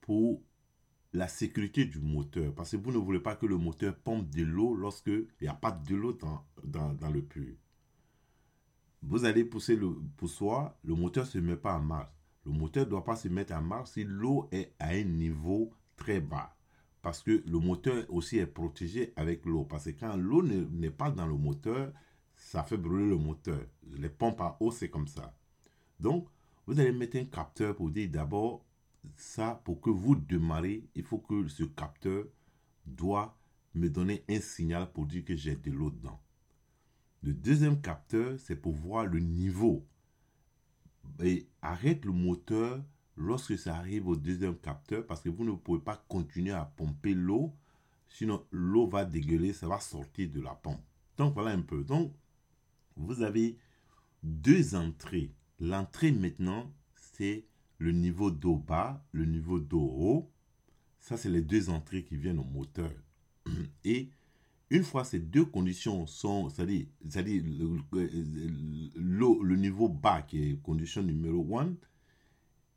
pour 0.00 0.40
la 1.12 1.28
sécurité 1.28 1.84
du 1.84 2.00
moteur. 2.00 2.54
Parce 2.54 2.70
que 2.70 2.76
vous 2.78 2.92
ne 2.92 2.96
voulez 2.96 3.20
pas 3.20 3.36
que 3.36 3.44
le 3.44 3.58
moteur 3.58 3.94
pompe 3.94 4.30
de 4.30 4.42
l'eau 4.42 4.74
lorsque 4.74 5.08
il 5.08 5.42
n'y 5.42 5.48
a 5.48 5.54
pas 5.54 5.72
de 5.72 5.94
l'eau 5.94 6.14
dans, 6.14 6.46
dans, 6.64 6.94
dans, 6.94 7.10
le 7.10 7.20
puits. 7.20 7.58
Vous 9.02 9.24
allez 9.24 9.44
pousser 9.44 9.76
le 9.76 9.94
poussoir, 10.16 10.74
le 10.84 10.94
moteur 10.94 11.24
ne 11.24 11.30
se 11.30 11.38
met 11.38 11.56
pas 11.56 11.76
en 11.76 11.80
marche. 11.80 12.10
Le 12.44 12.52
moteur 12.52 12.84
ne 12.84 12.90
doit 12.90 13.04
pas 13.04 13.16
se 13.16 13.28
mettre 13.28 13.54
en 13.54 13.62
marche 13.62 13.90
si 13.90 14.04
l'eau 14.04 14.48
est 14.50 14.74
à 14.78 14.88
un 14.88 15.04
niveau 15.04 15.72
très 15.96 16.20
bas. 16.20 16.54
Parce 17.02 17.22
que 17.22 17.42
le 17.46 17.58
moteur 17.58 18.04
aussi 18.08 18.38
est 18.38 18.46
protégé 18.46 19.12
avec 19.16 19.44
l'eau. 19.46 19.64
Parce 19.64 19.84
que 19.84 19.90
quand 19.90 20.16
l'eau 20.16 20.42
n'est 20.42 20.90
pas 20.90 21.10
dans 21.10 21.26
le 21.26 21.36
moteur, 21.36 21.92
ça 22.34 22.64
fait 22.64 22.76
brûler 22.76 23.08
le 23.08 23.16
moteur. 23.16 23.60
Les 23.96 24.08
pompes 24.08 24.40
à 24.40 24.56
eau, 24.60 24.70
c'est 24.70 24.90
comme 24.90 25.06
ça. 25.06 25.34
Donc, 26.00 26.28
vous 26.66 26.78
allez 26.78 26.92
mettre 26.92 27.16
un 27.18 27.24
capteur 27.24 27.76
pour 27.76 27.90
dire 27.90 28.10
d'abord, 28.10 28.64
ça, 29.16 29.60
pour 29.64 29.80
que 29.80 29.90
vous 29.90 30.16
démarrez, 30.16 30.88
il 30.94 31.04
faut 31.04 31.18
que 31.18 31.46
ce 31.48 31.64
capteur 31.64 32.24
doit 32.84 33.38
me 33.74 33.88
donner 33.88 34.24
un 34.28 34.40
signal 34.40 34.90
pour 34.92 35.06
dire 35.06 35.24
que 35.24 35.36
j'ai 35.36 35.56
de 35.56 35.70
l'eau 35.70 35.90
dedans. 35.90 36.20
Le 37.22 37.32
deuxième 37.32 37.80
capteur, 37.80 38.38
c'est 38.38 38.56
pour 38.56 38.72
voir 38.72 39.06
le 39.06 39.18
niveau. 39.18 39.86
Et 41.20 41.48
arrête 41.62 42.04
le 42.04 42.12
moteur 42.12 42.82
lorsque 43.16 43.58
ça 43.58 43.76
arrive 43.76 44.06
au 44.06 44.16
deuxième 44.16 44.56
capteur 44.56 45.04
parce 45.06 45.20
que 45.20 45.28
vous 45.28 45.44
ne 45.44 45.52
pouvez 45.52 45.80
pas 45.80 46.04
continuer 46.08 46.52
à 46.52 46.64
pomper 46.64 47.14
l'eau. 47.14 47.54
Sinon, 48.08 48.46
l'eau 48.52 48.86
va 48.86 49.04
dégueuler, 49.04 49.52
ça 49.52 49.66
va 49.66 49.80
sortir 49.80 50.30
de 50.30 50.40
la 50.40 50.54
pompe. 50.54 50.80
Donc, 51.16 51.34
voilà 51.34 51.50
un 51.50 51.62
peu. 51.62 51.82
Donc, 51.82 52.12
vous 52.96 53.22
avez 53.22 53.58
deux 54.22 54.74
entrées. 54.74 55.34
L'entrée 55.60 56.12
maintenant, 56.12 56.72
c'est 56.94 57.44
le 57.78 57.92
niveau 57.92 58.30
d'eau 58.30 58.56
bas, 58.56 59.04
le 59.12 59.24
niveau 59.24 59.58
d'eau 59.58 59.80
haut. 59.80 60.30
Ça, 61.00 61.16
c'est 61.16 61.28
les 61.28 61.42
deux 61.42 61.70
entrées 61.70 62.04
qui 62.04 62.16
viennent 62.16 62.38
au 62.38 62.44
moteur. 62.44 62.92
Et 63.84 64.10
une 64.70 64.84
fois 64.84 65.04
ces 65.04 65.18
deux 65.18 65.44
conditions 65.46 66.06
sont, 66.06 66.50
c'est-à-dire, 66.50 66.86
le, 67.92 69.56
niveau 69.56 69.88
bas 69.88 70.22
qui 70.22 70.50
est 70.50 70.62
condition 70.62 71.02
numéro 71.02 71.58
1, 71.58 71.74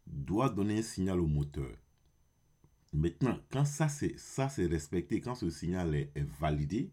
doit 0.08 0.50
donner 0.50 0.80
un 0.80 0.84
signal 0.84 1.20
au 1.20 1.28
moteur. 1.28 1.70
Maintenant, 2.94 3.38
quand 3.52 3.66
ça 3.66 3.90
c'est, 3.90 4.16
respecté, 4.66 5.22
quand 5.22 5.36
ce 5.36 5.50
signal 5.50 5.96
est, 5.96 6.12
validé, 6.40 6.92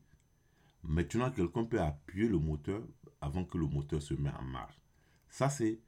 maintenant 0.82 1.30
quelqu'un 1.30 1.64
peut 1.64 1.80
appuyer 1.80 2.28
le 2.28 2.38
moteur 2.38 2.82
avant 3.20 3.44
que 3.44 3.58
le 3.58 3.66
moteur 3.66 4.00
se 4.02 4.14
mette 4.14 4.34
en 4.34 4.44
marche. 4.44 4.80
Ça 5.28 5.48
c'est 5.48 5.80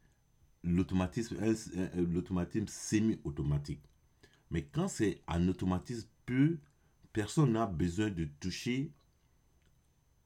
l'automatisme 0.62 1.36
semi-automatique. 2.66 3.82
Mais 4.50 4.64
quand 4.64 4.88
c'est 4.88 5.22
un 5.28 5.48
automatisme 5.48 6.08
pur, 6.26 6.56
personne 7.12 7.52
n'a 7.52 7.66
besoin 7.66 8.10
de 8.10 8.28
toucher 8.40 8.92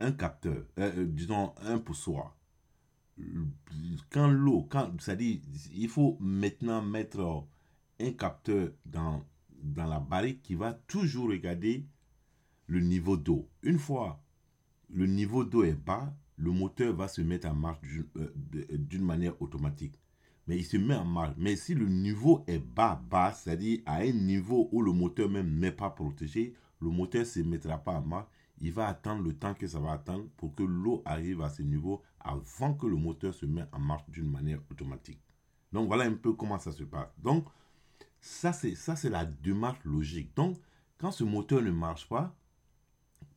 un 0.01 0.13
capteur, 0.13 0.65
euh, 0.79 0.93
euh, 0.97 1.07
disons 1.07 1.55
un 1.63 1.79
poussoir. 1.79 2.37
Quand 4.11 4.29
l'eau, 4.29 4.67
quand, 4.69 4.91
c'est-à-dire, 5.01 5.41
il 5.73 5.89
faut 5.89 6.17
maintenant 6.21 6.83
mettre 6.83 7.47
un 8.01 8.11
capteur 8.13 8.71
dans, 8.85 9.25
dans 9.63 9.87
la 9.87 10.01
barrique 10.01 10.43
qui 10.43 10.57
va 10.57 10.73
toujours 10.73 11.29
regarder 11.29 11.87
le 12.67 12.81
niveau 12.81 13.17
d'eau. 13.17 13.49
Une 13.63 13.79
fois 13.79 14.21
le 14.91 15.07
niveau 15.07 15.45
d'eau 15.45 15.65
est 15.65 15.75
bas, 15.75 16.15
le 16.37 16.51
moteur 16.51 16.95
va 16.95 17.09
se 17.09 17.21
mettre 17.21 17.49
en 17.49 17.55
marche 17.55 17.79
euh, 18.17 18.33
d'une 18.73 19.05
manière 19.05 19.41
automatique. 19.41 19.99
Mais 20.47 20.59
il 20.59 20.65
se 20.65 20.77
met 20.77 20.95
en 20.95 21.05
marche. 21.05 21.35
Mais 21.39 21.57
si 21.57 21.75
le 21.75 21.87
niveau 21.87 22.45
est 22.47 22.59
bas, 22.59 23.01
bas, 23.11 23.33
c'est-à-dire 23.33 23.81
à 23.87 23.99
un 23.99 24.13
niveau 24.13 24.69
où 24.73 24.83
le 24.83 24.93
moteur 24.93 25.29
même 25.29 25.59
n'est 25.59 25.73
pas 25.73 25.91
protégé, 25.91 26.55
le 26.81 26.91
moteur 26.91 27.21
ne 27.21 27.25
se 27.27 27.41
mettra 27.41 27.79
pas 27.79 27.95
en 27.99 28.03
marche 28.03 28.29
il 28.61 28.73
va 28.73 28.87
attendre 28.89 29.23
le 29.23 29.35
temps 29.35 29.55
que 29.55 29.67
ça 29.67 29.81
va 29.81 29.93
attendre 29.93 30.29
pour 30.37 30.55
que 30.55 30.63
l'eau 30.63 31.03
arrive 31.05 31.43
à 31.43 31.49
ce 31.51 31.63
niveau 31.63 32.03
avant 32.21 32.75
que 32.75 32.87
le 32.87 32.97
moteur 32.97 33.35
se 33.35 33.47
mette 33.47 33.69
en 33.73 33.79
marche 33.79 34.09
d'une 34.09 34.31
manière 34.31 34.61
automatique. 34.71 35.21
Donc 35.73 35.89
voilà 35.89 36.05
un 36.05 36.15
peu 36.15 36.35
comment 36.35 36.59
ça 36.59 36.73
se 36.73 36.85
passe. 36.85 37.09
Donc 37.19 37.47
ça 38.21 38.53
c'est 38.53 38.75
ça 38.75 38.97
c'est 38.97 39.11
la 39.11 39.25
démarche 39.25 39.83
logique. 39.85 40.35
Donc 40.37 40.59
quand 40.99 41.11
ce 41.11 41.25
moteur 41.25 41.63
ne 41.63 41.71
marche 41.71 42.09
pas, 42.09 42.35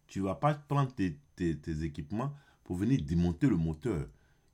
tu 0.06 0.22
vas 0.22 0.36
pas 0.36 0.54
prendre 0.54 0.94
tes, 0.94 1.18
tes 1.36 1.84
équipements 1.84 2.34
pour 2.64 2.78
venir 2.78 3.02
démonter 3.04 3.48
le 3.48 3.58
moteur. 3.58 4.08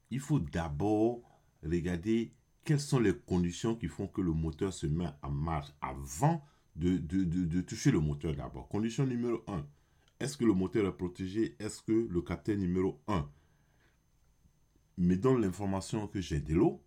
Il 0.09 0.19
faut 0.19 0.39
d'abord 0.39 1.21
regarder 1.63 2.33
quelles 2.63 2.79
sont 2.79 2.99
les 2.99 3.15
conditions 3.15 3.75
qui 3.75 3.87
font 3.87 4.07
que 4.07 4.21
le 4.21 4.31
moteur 4.31 4.71
se 4.71 4.87
met 4.87 5.09
en 5.21 5.31
marche 5.31 5.71
avant 5.81 6.43
de, 6.75 6.97
de, 6.97 7.23
de, 7.23 7.45
de 7.45 7.61
toucher 7.61 7.91
le 7.91 7.99
moteur 7.99 8.35
d'abord. 8.35 8.67
Condition 8.69 9.05
numéro 9.05 9.43
1 9.47 9.65
est-ce 10.19 10.37
que 10.37 10.45
le 10.45 10.53
moteur 10.53 10.85
est 10.87 10.95
protégé? 10.95 11.55
Est-ce 11.59 11.81
que 11.81 12.07
le 12.09 12.21
capteur 12.21 12.57
numéro 12.57 13.01
1 13.07 13.29
me 14.97 15.15
donne 15.15 15.41
l'information 15.41 16.07
que 16.07 16.21
j'ai 16.21 16.39
de 16.39 16.53
l'eau 16.53 16.83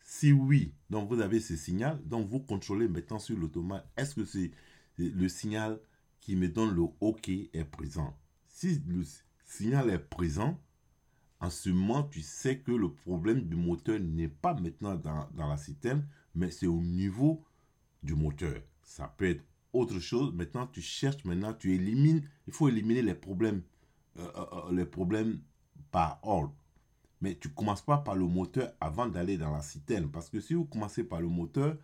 Si 0.00 0.32
oui, 0.32 0.74
donc 0.90 1.08
vous 1.08 1.20
avez 1.20 1.40
ce 1.40 1.56
signal, 1.56 2.00
donc 2.06 2.28
vous 2.28 2.40
contrôlez 2.40 2.88
maintenant 2.88 3.18
sur 3.18 3.36
l'automate, 3.36 3.86
est-ce 3.96 4.14
que 4.14 4.24
c'est 4.24 4.50
le 4.98 5.28
signal 5.28 5.80
qui 6.20 6.36
me 6.36 6.48
donne 6.48 6.74
le 6.74 6.82
OK 7.00 7.28
est 7.28 7.64
présent? 7.64 8.16
Si 8.46 8.80
le 8.86 9.02
signal 9.44 9.90
est 9.90 9.98
présent, 9.98 10.60
en 11.40 11.50
ce 11.50 11.70
moment, 11.70 12.04
tu 12.04 12.22
sais 12.22 12.60
que 12.60 12.70
le 12.70 12.92
problème 12.92 13.40
du 13.42 13.56
moteur 13.56 13.98
n'est 13.98 14.28
pas 14.28 14.54
maintenant 14.54 14.94
dans, 14.94 15.28
dans 15.34 15.48
la 15.48 15.56
citerne, 15.56 16.06
mais 16.36 16.50
c'est 16.50 16.68
au 16.68 16.80
niveau 16.80 17.44
du 18.02 18.14
moteur. 18.14 18.62
Ça 18.82 19.12
peut 19.18 19.28
être 19.28 19.44
autre 19.72 19.98
chose. 19.98 20.32
Maintenant, 20.34 20.66
tu 20.66 20.80
cherches, 20.80 21.24
maintenant, 21.24 21.54
tu 21.54 21.74
élimines. 21.74 22.22
Il 22.46 22.52
faut 22.52 22.68
éliminer 22.68 23.02
les 23.02 23.14
problèmes, 23.14 23.62
euh, 24.18 24.26
euh, 24.36 24.44
euh, 24.52 24.72
les 24.72 24.84
problèmes 24.84 25.40
par 25.90 26.18
ordre. 26.22 26.54
Mais 27.20 27.36
tu 27.36 27.48
ne 27.48 27.54
commences 27.54 27.82
pas 27.82 27.98
par 27.98 28.16
le 28.16 28.26
moteur 28.26 28.72
avant 28.80 29.06
d'aller 29.06 29.38
dans 29.38 29.52
la 29.52 29.62
citerne. 29.62 30.10
Parce 30.10 30.28
que 30.28 30.40
si 30.40 30.54
vous 30.54 30.64
commencez 30.64 31.04
par 31.04 31.20
le 31.20 31.28
moteur, 31.28 31.76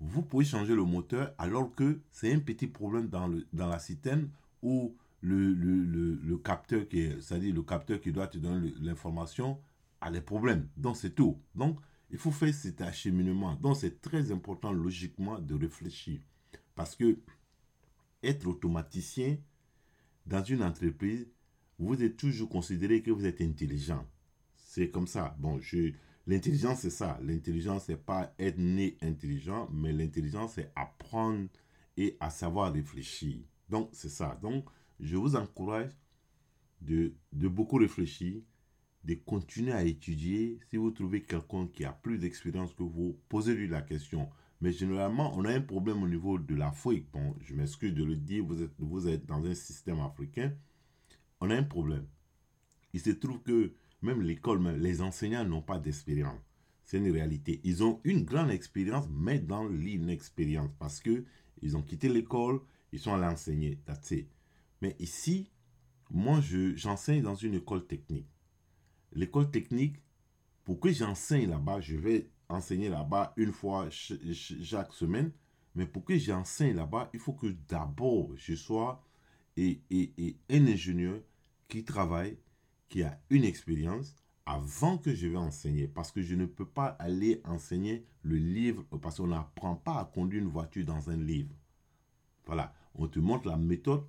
vous 0.00 0.22
pouvez 0.22 0.44
changer 0.44 0.74
le 0.74 0.84
moteur 0.84 1.32
alors 1.38 1.74
que 1.74 2.00
c'est 2.10 2.32
un 2.32 2.40
petit 2.40 2.66
problème 2.66 3.08
dans, 3.08 3.28
le, 3.28 3.46
dans 3.52 3.68
la 3.68 3.78
citerne 3.78 4.28
où 4.62 4.94
le, 5.20 5.52
le, 5.52 6.14
le, 6.22 6.38
capteur 6.38 6.86
qui 6.88 7.00
est, 7.00 7.20
c'est-à-dire 7.22 7.54
le 7.54 7.62
capteur 7.62 8.00
qui 8.00 8.12
doit 8.12 8.26
te 8.26 8.36
donner 8.36 8.74
l'information 8.80 9.58
a 10.00 10.10
des 10.10 10.20
problèmes. 10.20 10.68
Donc 10.76 10.96
c'est 10.96 11.14
tout. 11.14 11.38
Donc 11.54 11.78
il 12.10 12.18
faut 12.18 12.32
faire 12.32 12.52
cet 12.52 12.80
acheminement. 12.80 13.54
Donc 13.54 13.76
c'est 13.76 14.00
très 14.02 14.30
important 14.32 14.72
logiquement 14.72 15.38
de 15.38 15.54
réfléchir. 15.54 16.20
Parce 16.74 16.96
que 16.96 17.18
être 18.22 18.46
automaticien 18.46 19.36
dans 20.26 20.42
une 20.42 20.62
entreprise, 20.62 21.28
vous 21.78 22.02
êtes 22.02 22.16
toujours 22.16 22.48
considéré 22.48 23.02
que 23.02 23.10
vous 23.10 23.26
êtes 23.26 23.40
intelligent. 23.40 24.06
C'est 24.54 24.90
comme 24.90 25.06
ça. 25.06 25.36
Bon, 25.38 25.60
l'intelligence, 26.26 26.80
c'est 26.80 26.90
ça. 26.90 27.18
L'intelligence, 27.22 27.84
c'est 27.86 28.02
pas 28.02 28.34
être 28.38 28.58
né 28.58 28.96
intelligent, 29.02 29.68
mais 29.72 29.92
l'intelligence, 29.92 30.54
c'est 30.54 30.72
apprendre 30.74 31.48
et 31.96 32.16
à 32.20 32.30
savoir 32.30 32.72
réfléchir. 32.72 33.38
Donc, 33.68 33.90
c'est 33.92 34.08
ça. 34.08 34.38
Donc, 34.42 34.64
je 35.00 35.16
vous 35.16 35.36
encourage 35.36 35.90
de, 36.80 37.14
de 37.32 37.48
beaucoup 37.48 37.76
réfléchir, 37.76 38.40
de 39.04 39.14
continuer 39.14 39.72
à 39.72 39.84
étudier. 39.84 40.58
Si 40.68 40.76
vous 40.76 40.90
trouvez 40.90 41.22
quelqu'un 41.22 41.66
qui 41.68 41.84
a 41.84 41.92
plus 41.92 42.18
d'expérience 42.18 42.74
que 42.74 42.82
vous, 42.82 43.18
posez-lui 43.28 43.68
la 43.68 43.82
question. 43.82 44.28
Mais 44.64 44.72
généralement, 44.72 45.30
on 45.36 45.44
a 45.44 45.52
un 45.52 45.60
problème 45.60 46.02
au 46.02 46.08
niveau 46.08 46.38
de 46.38 46.54
l'Afrique. 46.54 47.06
Bon, 47.12 47.36
je 47.42 47.52
m'excuse 47.54 47.92
de 47.92 48.02
le 48.02 48.16
dire, 48.16 48.46
vous 48.46 48.62
êtes, 48.62 48.72
vous 48.78 49.06
êtes 49.06 49.26
dans 49.26 49.44
un 49.44 49.52
système 49.52 50.00
africain. 50.00 50.54
On 51.42 51.50
a 51.50 51.54
un 51.54 51.64
problème. 51.64 52.06
Il 52.94 53.00
se 53.00 53.10
trouve 53.10 53.42
que 53.42 53.74
même 54.00 54.22
l'école, 54.22 54.66
les 54.78 55.02
enseignants 55.02 55.44
n'ont 55.44 55.60
pas 55.60 55.78
d'expérience. 55.78 56.40
C'est 56.82 56.96
une 56.96 57.10
réalité. 57.10 57.60
Ils 57.62 57.84
ont 57.84 58.00
une 58.04 58.24
grande 58.24 58.50
expérience, 58.50 59.06
mais 59.10 59.38
dans 59.38 59.68
l'inexpérience. 59.68 60.70
Parce 60.78 60.98
que 60.98 61.26
ils 61.60 61.76
ont 61.76 61.82
quitté 61.82 62.08
l'école, 62.08 62.62
ils 62.90 63.00
sont 63.00 63.12
allés 63.12 63.26
enseigner. 63.26 63.78
Mais 64.80 64.96
ici, 64.98 65.50
moi, 66.10 66.40
j'enseigne 66.74 67.20
dans 67.20 67.34
une 67.34 67.52
école 67.52 67.86
technique. 67.86 68.30
L'école 69.12 69.50
technique, 69.50 69.96
pour 70.64 70.80
que 70.80 70.90
j'enseigne 70.90 71.50
là-bas, 71.50 71.82
je 71.82 71.96
vais 71.98 72.30
enseigner 72.48 72.88
là-bas 72.88 73.32
une 73.36 73.52
fois 73.52 73.88
chaque 73.90 74.92
semaine. 74.92 75.32
Mais 75.74 75.86
pour 75.86 76.04
que 76.04 76.16
j'enseigne 76.16 76.76
là-bas, 76.76 77.10
il 77.12 77.20
faut 77.20 77.32
que 77.32 77.48
d'abord 77.68 78.30
je 78.36 78.54
sois 78.54 79.02
et, 79.56 79.80
et, 79.90 80.36
un 80.50 80.66
ingénieur 80.66 81.20
qui 81.68 81.84
travaille, 81.84 82.38
qui 82.88 83.02
a 83.02 83.20
une 83.30 83.44
expérience 83.44 84.14
avant 84.46 84.98
que 84.98 85.14
je 85.14 85.26
vais 85.26 85.36
enseigner. 85.36 85.88
Parce 85.88 86.12
que 86.12 86.22
je 86.22 86.34
ne 86.34 86.46
peux 86.46 86.66
pas 86.66 86.88
aller 86.98 87.40
enseigner 87.44 88.04
le 88.22 88.36
livre, 88.36 88.84
parce 89.00 89.16
qu'on 89.16 89.28
n'apprend 89.28 89.74
pas 89.76 89.98
à 89.98 90.04
conduire 90.04 90.42
une 90.42 90.48
voiture 90.48 90.84
dans 90.84 91.10
un 91.10 91.16
livre. 91.16 91.54
Voilà, 92.46 92.72
on 92.94 93.08
te 93.08 93.18
montre 93.18 93.48
la 93.48 93.56
méthode, 93.56 94.04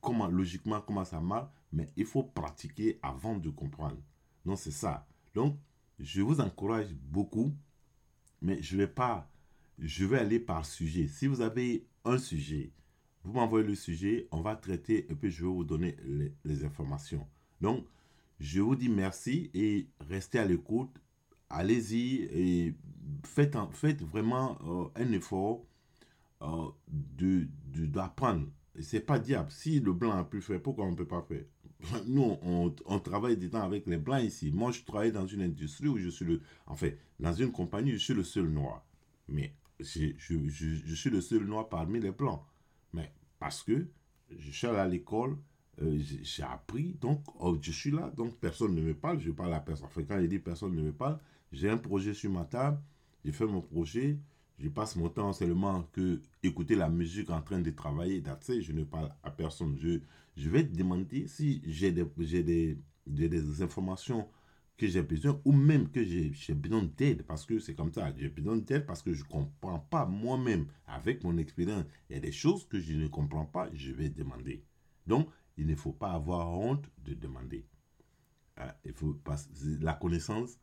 comment, 0.00 0.28
logiquement 0.28 0.80
comment 0.80 1.04
ça 1.04 1.20
marche, 1.20 1.50
mais 1.72 1.88
il 1.96 2.06
faut 2.06 2.22
pratiquer 2.22 2.98
avant 3.02 3.36
de 3.36 3.50
comprendre. 3.50 3.98
Donc 4.44 4.58
c'est 4.58 4.70
ça. 4.70 5.06
Donc, 5.34 5.56
je 5.98 6.22
vous 6.22 6.40
encourage 6.40 6.94
beaucoup, 6.94 7.52
mais 8.42 8.62
je 8.62 8.76
vais 8.76 8.86
pas, 8.86 9.30
je 9.78 10.04
vais 10.04 10.18
aller 10.18 10.40
par 10.40 10.64
sujet. 10.64 11.06
Si 11.08 11.26
vous 11.26 11.40
avez 11.40 11.86
un 12.04 12.18
sujet, 12.18 12.72
vous 13.24 13.32
m'envoyez 13.32 13.66
le 13.66 13.74
sujet, 13.74 14.28
on 14.30 14.40
va 14.40 14.56
traiter 14.56 15.06
et 15.10 15.14
puis 15.14 15.30
je 15.30 15.44
vais 15.44 15.50
vous 15.50 15.64
donner 15.64 15.96
les, 16.44 16.64
informations. 16.64 17.26
Donc, 17.60 17.84
je 18.40 18.60
vous 18.60 18.76
dis 18.76 18.88
merci 18.88 19.50
et 19.54 19.88
restez 20.08 20.38
à 20.38 20.44
l'écoute. 20.44 20.96
Allez-y 21.50 22.22
et 22.32 22.74
faites, 23.24 24.02
vraiment 24.02 24.58
euh, 24.66 25.02
un 25.02 25.12
effort 25.12 25.64
euh, 26.42 26.70
d'apprendre. 27.18 28.46
De, 28.74 28.82
c'est 28.82 29.00
pas 29.00 29.18
diable. 29.18 29.50
Si 29.50 29.80
le 29.80 29.92
blanc 29.92 30.12
a 30.12 30.24
pu 30.24 30.40
faire, 30.40 30.62
pourquoi 30.62 30.84
on 30.84 30.92
ne 30.92 30.96
peut 30.96 31.06
pas 31.06 31.22
faire? 31.22 31.44
Nous, 32.06 32.36
on, 32.42 33.00
travaille 33.00 33.38
temps 33.50 33.62
avec 33.62 33.86
les 33.86 33.98
blancs 33.98 34.22
ici. 34.22 34.50
Moi, 34.52 34.72
je 34.72 34.82
travaille 34.82 35.12
dans 35.12 35.26
une 35.26 35.42
industrie 35.42 35.88
où 35.88 35.98
je 35.98 36.08
suis 36.08 36.24
le... 36.24 36.40
En 36.66 36.74
fait, 36.74 36.98
dans 37.20 37.32
une 37.32 37.52
compagnie, 37.52 37.92
je 37.92 37.98
suis 37.98 38.14
le 38.14 38.24
seul 38.24 38.48
noir. 38.48 38.84
Mais 39.28 39.54
je, 39.78 40.08
je, 40.18 40.36
je, 40.48 40.94
suis 40.94 41.10
le 41.10 41.20
seul 41.20 41.44
noir 41.44 41.68
parmi 41.68 42.00
les 42.00 42.10
blancs. 42.10 42.42
Mais 42.92 43.12
parce 43.38 43.62
que 43.62 43.86
je 44.36 44.50
suis 44.50 44.66
allé 44.66 44.78
à 44.78 44.88
l'école, 44.88 45.36
euh, 45.80 45.98
j'ai 46.22 46.42
appris, 46.42 46.96
donc 47.00 47.22
oh, 47.38 47.56
je 47.60 47.70
suis 47.70 47.92
là, 47.92 48.12
donc 48.16 48.36
personne 48.38 48.74
ne 48.74 48.82
me 48.82 48.94
parle, 48.94 49.20
je 49.20 49.30
parle 49.30 49.54
à 49.54 49.60
personne. 49.60 49.86
Enfin, 49.86 50.02
quand 50.02 50.18
il 50.18 50.28
dit 50.28 50.40
personne 50.40 50.74
ne 50.74 50.82
me 50.82 50.92
parle, 50.92 51.18
j'ai 51.52 51.70
un 51.70 51.76
projet 51.76 52.14
sur 52.14 52.30
ma 52.30 52.44
table, 52.44 52.80
j'ai 53.24 53.32
fait 53.32 53.46
mon 53.46 53.60
projet, 53.60 54.18
je 54.58 54.68
passe 54.68 54.96
mon 54.96 55.08
temps 55.08 55.32
seulement 55.32 55.84
que 55.92 56.20
écouter 56.42 56.74
la 56.74 56.88
musique 56.88 57.30
en 57.30 57.40
train 57.40 57.60
de 57.60 57.70
travailler, 57.70 58.22
je 58.60 58.72
ne 58.72 58.84
parle 58.84 59.14
à 59.22 59.30
personne. 59.30 59.76
Je, 59.80 60.00
je 60.36 60.50
vais 60.50 60.66
te 60.66 60.76
demander 60.76 61.28
si 61.28 61.62
j'ai 61.64 61.92
des, 61.92 62.04
des, 63.06 63.28
des, 63.28 63.62
informations 63.62 64.28
que 64.76 64.86
j'ai 64.86 65.02
besoin 65.02 65.40
ou 65.44 65.52
même 65.52 65.88
que 65.90 66.04
j'ai 66.04 66.54
besoin 66.54 66.82
d'aide 66.96 67.22
parce 67.22 67.46
que 67.46 67.60
c'est 67.60 67.74
comme 67.74 67.92
ça. 67.92 68.12
J'ai 68.16 68.28
besoin 68.28 68.56
d'aide 68.56 68.84
parce 68.84 69.02
que 69.02 69.12
je 69.12 69.22
ne 69.22 69.28
comprends 69.28 69.78
pas 69.78 70.06
moi-même 70.06 70.66
avec 70.86 71.22
mon 71.22 71.36
expérience. 71.38 71.84
Il 72.10 72.14
y 72.14 72.16
a 72.16 72.20
des 72.20 72.32
choses 72.32 72.66
que 72.66 72.80
je 72.80 72.94
ne 72.94 73.06
comprends 73.06 73.46
pas, 73.46 73.68
je 73.72 73.92
vais 73.92 74.08
demander. 74.08 74.64
Donc, 75.06 75.28
il 75.56 75.66
ne 75.66 75.74
faut 75.74 75.92
pas 75.92 76.12
avoir 76.12 76.50
honte 76.50 76.88
de 77.04 77.14
demander. 77.14 77.64
Ah, 78.56 78.76
il 78.84 78.92
faut 78.92 79.16
la 79.80 79.94
connaissance, 79.94 80.58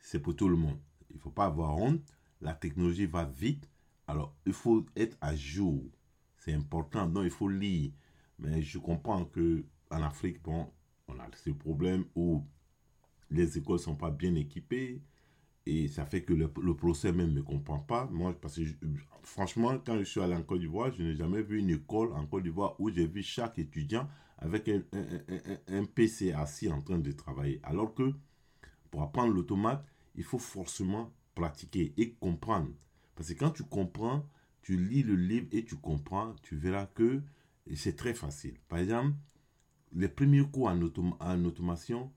c'est 0.00 0.20
pour 0.20 0.34
tout 0.34 0.48
le 0.48 0.56
monde. 0.56 0.78
Il 1.10 1.16
ne 1.16 1.20
faut 1.20 1.30
pas 1.30 1.44
avoir 1.44 1.76
honte 1.76 2.02
la 2.42 2.54
technologie 2.54 3.06
va 3.06 3.24
vite, 3.24 3.68
alors 4.06 4.36
il 4.46 4.52
faut 4.52 4.84
être 4.96 5.16
à 5.20 5.34
jour. 5.34 5.82
C'est 6.36 6.52
important, 6.52 7.08
donc 7.08 7.24
il 7.24 7.30
faut 7.30 7.48
lire. 7.48 7.92
Mais 8.38 8.60
je 8.62 8.78
comprends 8.78 9.24
que 9.24 9.64
en 9.90 10.02
Afrique, 10.02 10.42
bon, 10.42 10.70
on 11.08 11.18
a 11.18 11.26
ce 11.34 11.50
problème 11.50 12.04
où 12.14 12.44
les 13.30 13.56
écoles 13.58 13.76
ne 13.76 13.82
sont 13.82 13.96
pas 13.96 14.10
bien 14.10 14.34
équipées 14.34 15.02
et 15.64 15.86
ça 15.88 16.04
fait 16.04 16.22
que 16.22 16.34
le, 16.34 16.48
procès 16.74 17.12
même 17.12 17.32
ne 17.32 17.40
comprend 17.40 17.78
pas. 17.78 18.06
Moi, 18.10 18.34
parce 18.40 18.56
que 18.56 18.62
franchement, 19.22 19.78
quand 19.84 19.98
je 19.98 20.04
suis 20.04 20.20
allé 20.20 20.34
en 20.34 20.42
Côte 20.42 20.60
d'Ivoire, 20.60 20.90
je 20.92 21.02
n'ai 21.02 21.14
jamais 21.14 21.42
vu 21.42 21.60
une 21.60 21.70
école 21.70 22.12
en 22.12 22.26
Côte 22.26 22.42
d'Ivoire 22.42 22.74
où 22.80 22.90
j'ai 22.90 23.06
vu 23.06 23.22
chaque 23.22 23.58
étudiant 23.58 24.08
avec 24.38 24.68
un, 24.68 24.82
un, 25.68 25.84
PC 25.84 26.32
assis 26.32 26.68
en 26.68 26.80
train 26.80 26.98
de 26.98 27.12
travailler. 27.12 27.60
Alors 27.62 27.94
que 27.94 28.12
pour 28.90 29.02
apprendre 29.02 29.32
l'automate, 29.32 29.86
il 30.16 30.24
faut 30.24 30.40
forcément 30.40 31.12
pratiquer 31.34 31.92
et 31.96 32.12
comprendre. 32.12 32.70
Parce 33.14 33.28
que 33.28 33.38
quand 33.38 33.50
tu 33.50 33.64
comprends, 33.64 34.26
tu 34.62 34.76
lis 34.76 35.02
le 35.02 35.16
livre 35.16 35.46
et 35.52 35.64
tu 35.64 35.76
comprends, 35.76 36.34
tu 36.42 36.56
verras 36.56 36.86
que 36.86 37.22
c'est 37.74 37.96
très 37.96 38.14
facile. 38.14 38.54
Par 38.68 38.78
exemple, 38.78 39.14
les 39.92 40.08
premiers 40.08 40.44
cours 40.44 40.68
en, 40.68 40.80
en 41.20 41.44
automation, 41.44 42.12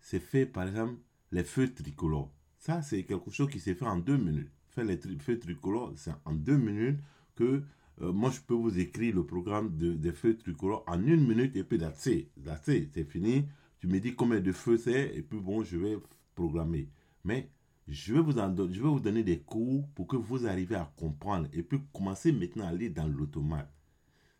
c'est 0.00 0.20
fait 0.20 0.46
par 0.46 0.66
exemple 0.68 0.96
les 1.32 1.44
feux 1.44 1.72
tricolores. 1.72 2.32
Ça, 2.58 2.82
c'est 2.82 3.04
quelque 3.04 3.30
chose 3.30 3.50
qui 3.50 3.60
s'est 3.60 3.74
fait 3.74 3.86
en 3.86 3.98
deux 3.98 4.16
minutes. 4.16 4.50
Faire 4.68 4.84
les 4.84 4.98
feux 5.18 5.38
tricolores, 5.38 5.92
c'est 5.96 6.12
en 6.24 6.34
deux 6.34 6.56
minutes 6.56 6.98
que 7.34 7.62
euh, 8.00 8.12
moi, 8.12 8.30
je 8.30 8.40
peux 8.40 8.54
vous 8.54 8.78
écrire 8.78 9.14
le 9.14 9.24
programme 9.26 9.76
de, 9.76 9.92
des 9.94 10.12
feux 10.12 10.36
tricolores 10.36 10.84
en 10.86 11.04
une 11.04 11.26
minute 11.26 11.56
et 11.56 11.64
puis 11.64 11.80
c'est 11.96 12.28
c'est 12.62 13.04
fini. 13.04 13.46
Tu 13.80 13.86
me 13.86 13.98
dis 14.00 14.14
combien 14.14 14.40
de 14.40 14.52
feux 14.52 14.76
c'est 14.76 15.16
et 15.16 15.22
puis 15.22 15.38
bon, 15.38 15.64
je 15.64 15.76
vais 15.76 15.96
programmer. 16.34 16.88
Mais 17.24 17.50
je 17.88 18.12
vais, 18.12 18.20
vous 18.20 18.32
je 18.32 18.82
vais 18.82 18.88
vous 18.88 19.00
donner 19.00 19.22
des 19.22 19.40
cours 19.40 19.88
pour 19.94 20.06
que 20.06 20.16
vous 20.16 20.46
arriviez 20.46 20.76
à 20.76 20.92
comprendre 20.96 21.48
et 21.54 21.62
puis 21.62 21.80
commencer 21.92 22.32
maintenant 22.32 22.66
à 22.66 22.68
aller 22.68 22.90
dans 22.90 23.06
l'automate. 23.06 23.72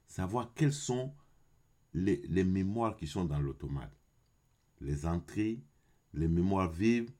Savoir 0.07 0.53
quelles 0.55 0.73
sont 0.73 1.15
les, 1.95 2.23
les 2.29 2.45
mémoires 2.45 2.97
qui 2.97 3.07
sont 3.07 3.25
dans 3.25 3.41
l'automate. 3.41 3.93
Les 4.81 5.07
entrées, 5.07 5.63
les 6.13 6.29
mémoires 6.29 6.71
vives, 6.71 7.11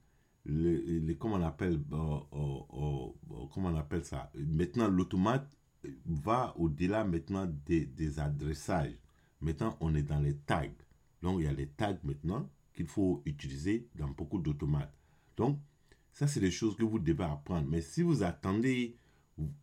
les, 0.45 0.99
les 0.99 1.17
comment 1.17 1.35
on 1.35 1.41
appelle 1.41 1.81
euh, 1.91 2.19
euh, 2.33 2.59
euh, 2.73 3.45
comment 3.51 3.69
on 3.69 3.75
appelle 3.75 4.05
ça? 4.05 4.31
Maintenant 4.35 4.87
l'automate 4.87 5.49
va 6.05 6.53
au-delà 6.57 7.05
maintenant 7.05 7.47
des, 7.65 7.85
des, 7.85 8.19
adressages 8.19 8.97
maintenant 9.41 9.77
on 9.79 9.95
est 9.95 10.03
dans 10.03 10.19
les 10.19 10.35
tags 10.35 10.67
donc 11.21 11.39
il 11.39 11.45
y 11.45 11.47
a 11.47 11.53
les 11.53 11.67
tags 11.67 11.97
maintenant 12.03 12.49
qu'il 12.73 12.87
faut 12.87 13.21
utiliser 13.25 13.87
dans 13.95 14.09
beaucoup 14.09 14.39
d'automates 14.39 14.93
donc 15.37 15.59
ça, 16.19 16.27
c'est 16.27 16.41
des 16.41 16.51
choses 16.51 16.75
que 16.75 16.83
vous 16.83 16.99
devez 16.99 17.23
apprendre. 17.23 17.65
Mais 17.69 17.79
si 17.79 18.01
vous 18.01 18.23
attendez, 18.23 18.97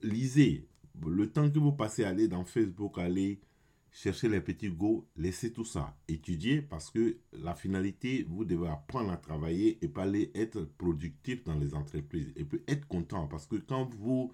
lisez. 0.00 0.66
Le 1.06 1.30
temps 1.30 1.50
que 1.50 1.58
vous 1.58 1.72
passez 1.72 2.02
à 2.02 2.08
aller 2.08 2.28
dans 2.28 2.46
Facebook, 2.46 2.96
aller 2.96 3.42
chercher 3.90 4.30
les 4.30 4.40
petits 4.40 4.70
go, 4.70 5.06
laissez 5.16 5.52
tout 5.52 5.66
ça. 5.66 5.94
Étudiez 6.08 6.62
parce 6.62 6.90
que 6.90 7.18
la 7.34 7.54
finalité, 7.54 8.24
vous 8.26 8.46
devez 8.46 8.68
apprendre 8.68 9.12
à 9.12 9.18
travailler 9.18 9.84
et 9.84 9.88
pas 9.88 10.04
aller 10.04 10.30
être 10.34 10.64
productif 10.78 11.44
dans 11.44 11.56
les 11.56 11.74
entreprises. 11.74 12.32
Et 12.36 12.44
puis 12.46 12.62
être 12.66 12.88
content 12.88 13.26
parce 13.28 13.46
que 13.46 13.56
quand 13.56 13.94
vous, 13.94 14.32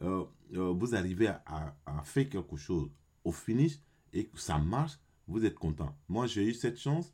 euh, 0.00 0.24
euh, 0.54 0.72
vous 0.72 0.94
arrivez 0.94 1.28
à, 1.28 1.76
faire 2.04 2.30
quelque 2.30 2.56
chose 2.56 2.90
au 3.24 3.32
finish 3.32 3.78
et 4.14 4.24
que 4.24 4.40
ça 4.40 4.56
marche, 4.56 4.98
vous 5.26 5.44
êtes 5.44 5.56
content. 5.56 5.94
Moi, 6.08 6.26
j'ai 6.28 6.46
eu 6.46 6.54
cette 6.54 6.78
chance. 6.78 7.12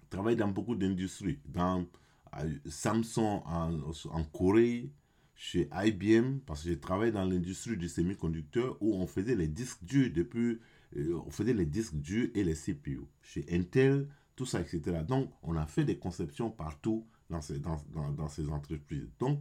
de 0.00 0.08
travailler 0.10 0.36
dans 0.36 0.46
beaucoup 0.46 0.76
d'industries. 0.76 1.40
Dans 1.44 1.84
Samsung 2.66 3.42
en, 3.46 4.24
Corée, 4.32 4.90
chez 5.34 5.68
IBM, 5.72 6.38
parce 6.46 6.62
que 6.62 6.70
j'ai 6.70 6.78
travaillé 6.78 7.12
dans 7.12 7.24
l'industrie 7.24 7.76
du 7.76 7.88
semi-conducteur 7.88 8.76
où 8.80 8.94
on 8.94 9.06
faisait 9.06 9.34
les 9.34 9.48
disques 9.48 9.82
durs 9.82 10.10
depuis, 10.14 10.60
euh, 10.96 11.20
on 11.26 11.30
faisait 11.30 11.54
les 11.54 11.66
disques 11.66 11.96
durs 11.96 12.28
et 12.34 12.44
les 12.44 12.54
CPU. 12.54 13.00
Chez 13.22 13.44
Intel, 13.50 14.08
tout 14.36 14.46
ça, 14.46 14.60
etc. 14.60 15.02
Donc, 15.06 15.30
on 15.42 15.56
a 15.56 15.66
fait 15.66 15.84
des 15.84 15.98
conceptions 15.98 16.50
partout 16.50 17.06
dans 17.30 17.40
ces, 17.40 17.58
dans, 17.58 17.80
dans, 18.16 18.28
ces 18.28 18.48
entreprises. 18.48 19.08
Donc, 19.18 19.40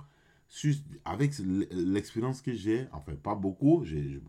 avec 1.05 1.33
l'expérience 1.71 2.41
que 2.41 2.53
j'ai, 2.53 2.87
enfin, 2.91 3.15
pas 3.15 3.35
beaucoup, 3.35 3.83
je, 3.85 4.19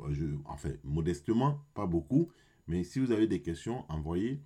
enfin, 0.46 0.70
modestement, 0.82 1.64
pas 1.74 1.86
beaucoup, 1.86 2.30
mais 2.66 2.84
si 2.84 2.98
vous 2.98 3.12
avez 3.12 3.26
des 3.26 3.42
questions, 3.42 3.84
envoyez. 3.90 4.40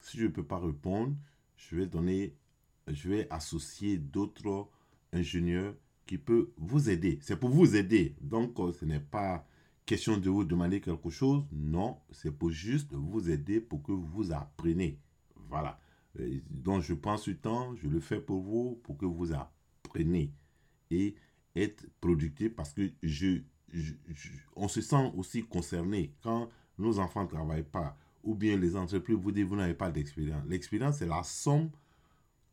Si 0.00 0.18
je 0.18 0.24
ne 0.24 0.28
peux 0.28 0.44
pas 0.44 0.58
répondre, 0.58 1.16
je 1.56 1.76
vais 1.76 1.86
donner 1.86 2.36
je 2.88 3.08
vais 3.08 3.26
associer 3.30 3.98
d'autres 3.98 4.68
ingénieurs 5.12 5.74
qui 6.06 6.18
peuvent 6.18 6.48
vous 6.56 6.90
aider. 6.90 7.18
C'est 7.22 7.38
pour 7.38 7.50
vous 7.50 7.76
aider. 7.76 8.14
Donc, 8.20 8.58
euh, 8.60 8.72
ce 8.72 8.84
n'est 8.84 9.00
pas 9.00 9.46
question 9.86 10.16
de 10.16 10.28
vous 10.28 10.44
demander 10.44 10.80
quelque 10.80 11.10
chose. 11.10 11.44
Non, 11.52 11.98
c'est 12.10 12.30
pour 12.30 12.50
juste 12.50 12.92
vous 12.92 13.30
aider 13.30 13.60
pour 13.60 13.82
que 13.82 13.92
vous 13.92 14.32
appreniez. 14.32 14.98
Voilà. 15.48 15.78
Donc, 16.50 16.82
je 16.82 16.94
prends 16.94 17.16
ce 17.16 17.32
temps, 17.32 17.74
je 17.76 17.88
le 17.88 18.00
fais 18.00 18.20
pour 18.20 18.40
vous, 18.40 18.80
pour 18.84 18.96
que 18.96 19.06
vous 19.06 19.32
appreniez 19.32 20.32
et 20.90 21.14
être 21.56 21.86
productif 22.00 22.54
parce 22.54 22.72
que 22.72 22.90
je, 23.02 23.38
on 24.54 24.68
se 24.68 24.80
sent 24.80 25.12
aussi 25.16 25.42
concerné 25.42 26.14
quand 26.22 26.48
nos 26.78 26.98
enfants 26.98 27.24
ne 27.24 27.28
travaillent 27.28 27.62
pas 27.62 27.96
ou 28.22 28.34
bien 28.34 28.56
les 28.56 28.76
entreprises 28.76 29.16
vous 29.16 29.32
disent 29.32 29.44
vous 29.44 29.56
n'avez 29.56 29.74
pas 29.74 29.90
d'expérience. 29.90 30.42
L'expérience, 30.48 30.98
c'est 30.98 31.06
la 31.06 31.22
somme 31.22 31.70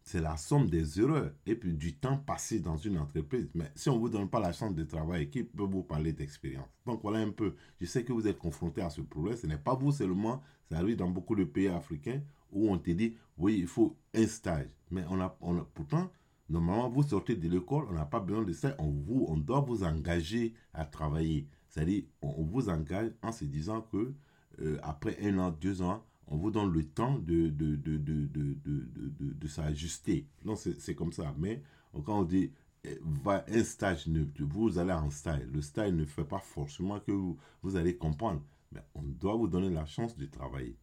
c'est 0.03 0.21
la 0.21 0.35
somme 0.37 0.69
des 0.69 0.99
erreurs 0.99 1.31
et 1.45 1.55
puis 1.55 1.73
du 1.73 1.95
temps 1.95 2.17
passé 2.17 2.59
dans 2.59 2.77
une 2.77 2.97
entreprise. 2.97 3.49
Mais 3.53 3.71
si 3.75 3.89
on 3.89 3.95
ne 3.95 3.99
vous 3.99 4.09
donne 4.09 4.29
pas 4.29 4.39
la 4.39 4.51
chance 4.51 4.73
de 4.73 4.83
travailler, 4.83 5.29
qui 5.29 5.43
peut 5.43 5.63
vous 5.63 5.83
parler 5.83 6.13
d'expérience? 6.13 6.67
Donc 6.85 7.01
voilà 7.03 7.19
un 7.19 7.29
peu, 7.29 7.55
je 7.79 7.85
sais 7.85 8.03
que 8.03 8.11
vous 8.11 8.27
êtes 8.27 8.37
confronté 8.37 8.81
à 8.81 8.89
ce 8.89 9.01
problème. 9.01 9.37
Ce 9.37 9.47
n'est 9.47 9.57
pas 9.57 9.75
vous 9.75 9.91
seulement, 9.91 10.41
ça 10.69 10.77
arrive 10.77 10.97
dans 10.97 11.09
beaucoup 11.09 11.35
de 11.35 11.43
pays 11.43 11.67
africains 11.67 12.21
où 12.51 12.71
on 12.71 12.77
te 12.77 12.91
dit, 12.91 13.15
oui, 13.37 13.57
il 13.59 13.67
faut 13.67 13.97
un 14.13 14.27
stage. 14.27 14.67
Mais 14.89 15.03
on 15.09 15.19
a, 15.21 15.37
on 15.41 15.57
a 15.57 15.63
pourtant, 15.73 16.11
normalement, 16.49 16.89
vous 16.89 17.03
sortez 17.03 17.35
de 17.35 17.47
l'école, 17.47 17.85
on 17.89 17.93
n'a 17.93 18.05
pas 18.05 18.19
besoin 18.19 18.43
de 18.43 18.53
ça, 18.53 18.75
on, 18.79 18.89
vous, 18.89 19.25
on 19.29 19.37
doit 19.37 19.61
vous 19.61 19.83
engager 19.83 20.53
à 20.73 20.85
travailler. 20.85 21.47
C'est-à-dire, 21.69 22.03
on, 22.21 22.43
vous 22.43 22.69
engage 22.69 23.11
en 23.21 23.31
se 23.31 23.45
disant 23.45 23.81
que 23.81 24.13
euh, 24.61 24.77
après 24.83 25.17
un 25.23 25.37
an, 25.39 25.51
deux 25.51 25.81
ans, 25.81 26.03
on 26.27 26.37
vous 26.37 26.51
donne 26.51 26.71
le 26.71 26.83
temps 26.85 27.17
de, 27.19 27.49
de, 27.49 27.75
de, 27.75 27.97
de, 27.97 28.27
de, 29.19 29.47
s'ajuster. 29.47 30.27
Non, 30.45 30.55
c'est 30.55 30.95
comme 30.95 31.11
ça. 31.11 31.33
Mais 31.37 31.61
quand 32.05 32.19
on 32.19 32.23
dit 32.23 32.51
eh, 32.83 32.99
va 33.03 33.43
un 33.47 33.63
stage, 33.63 34.07
vous 34.39 34.77
allez 34.77 34.93
en 34.93 35.09
stage. 35.09 35.43
Le 35.51 35.61
stage 35.61 35.91
ne 35.91 36.05
fait 36.05 36.23
pas 36.23 36.39
forcément 36.39 36.99
que 36.99 37.11
vous, 37.11 37.37
vous 37.61 37.75
allez 37.75 37.97
comprendre. 37.97 38.41
Mais 38.71 38.81
on 38.95 39.03
doit 39.03 39.35
vous 39.35 39.47
donner 39.47 39.69
la 39.69 39.85
chance 39.85 40.17
de 40.17 40.25
travailler. 40.25 40.77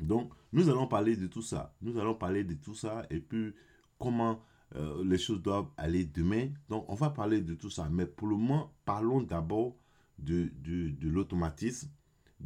Donc, 0.00 0.32
nous 0.52 0.68
allons 0.68 0.86
parler 0.86 1.16
de 1.16 1.26
tout 1.26 1.42
ça. 1.42 1.74
Nous 1.80 1.96
allons 1.98 2.14
parler 2.14 2.44
de 2.44 2.54
tout 2.54 2.74
ça 2.74 3.06
et 3.08 3.20
puis 3.20 3.54
comment 3.98 4.42
euh, 4.74 5.02
les 5.04 5.18
choses 5.18 5.40
doivent 5.42 5.70
aller 5.76 6.04
demain. 6.04 6.48
Donc, 6.68 6.84
on 6.88 6.94
va 6.94 7.10
parler 7.10 7.40
de 7.40 7.54
tout 7.54 7.70
ça. 7.70 7.88
Mais 7.90 8.06
pour 8.06 8.28
le 8.28 8.36
moment, 8.36 8.74
parlons 8.84 9.22
d'abord 9.22 9.76
de, 10.18 10.50
de, 10.62 10.90
de 10.90 11.08
l'automatisme, 11.08 11.88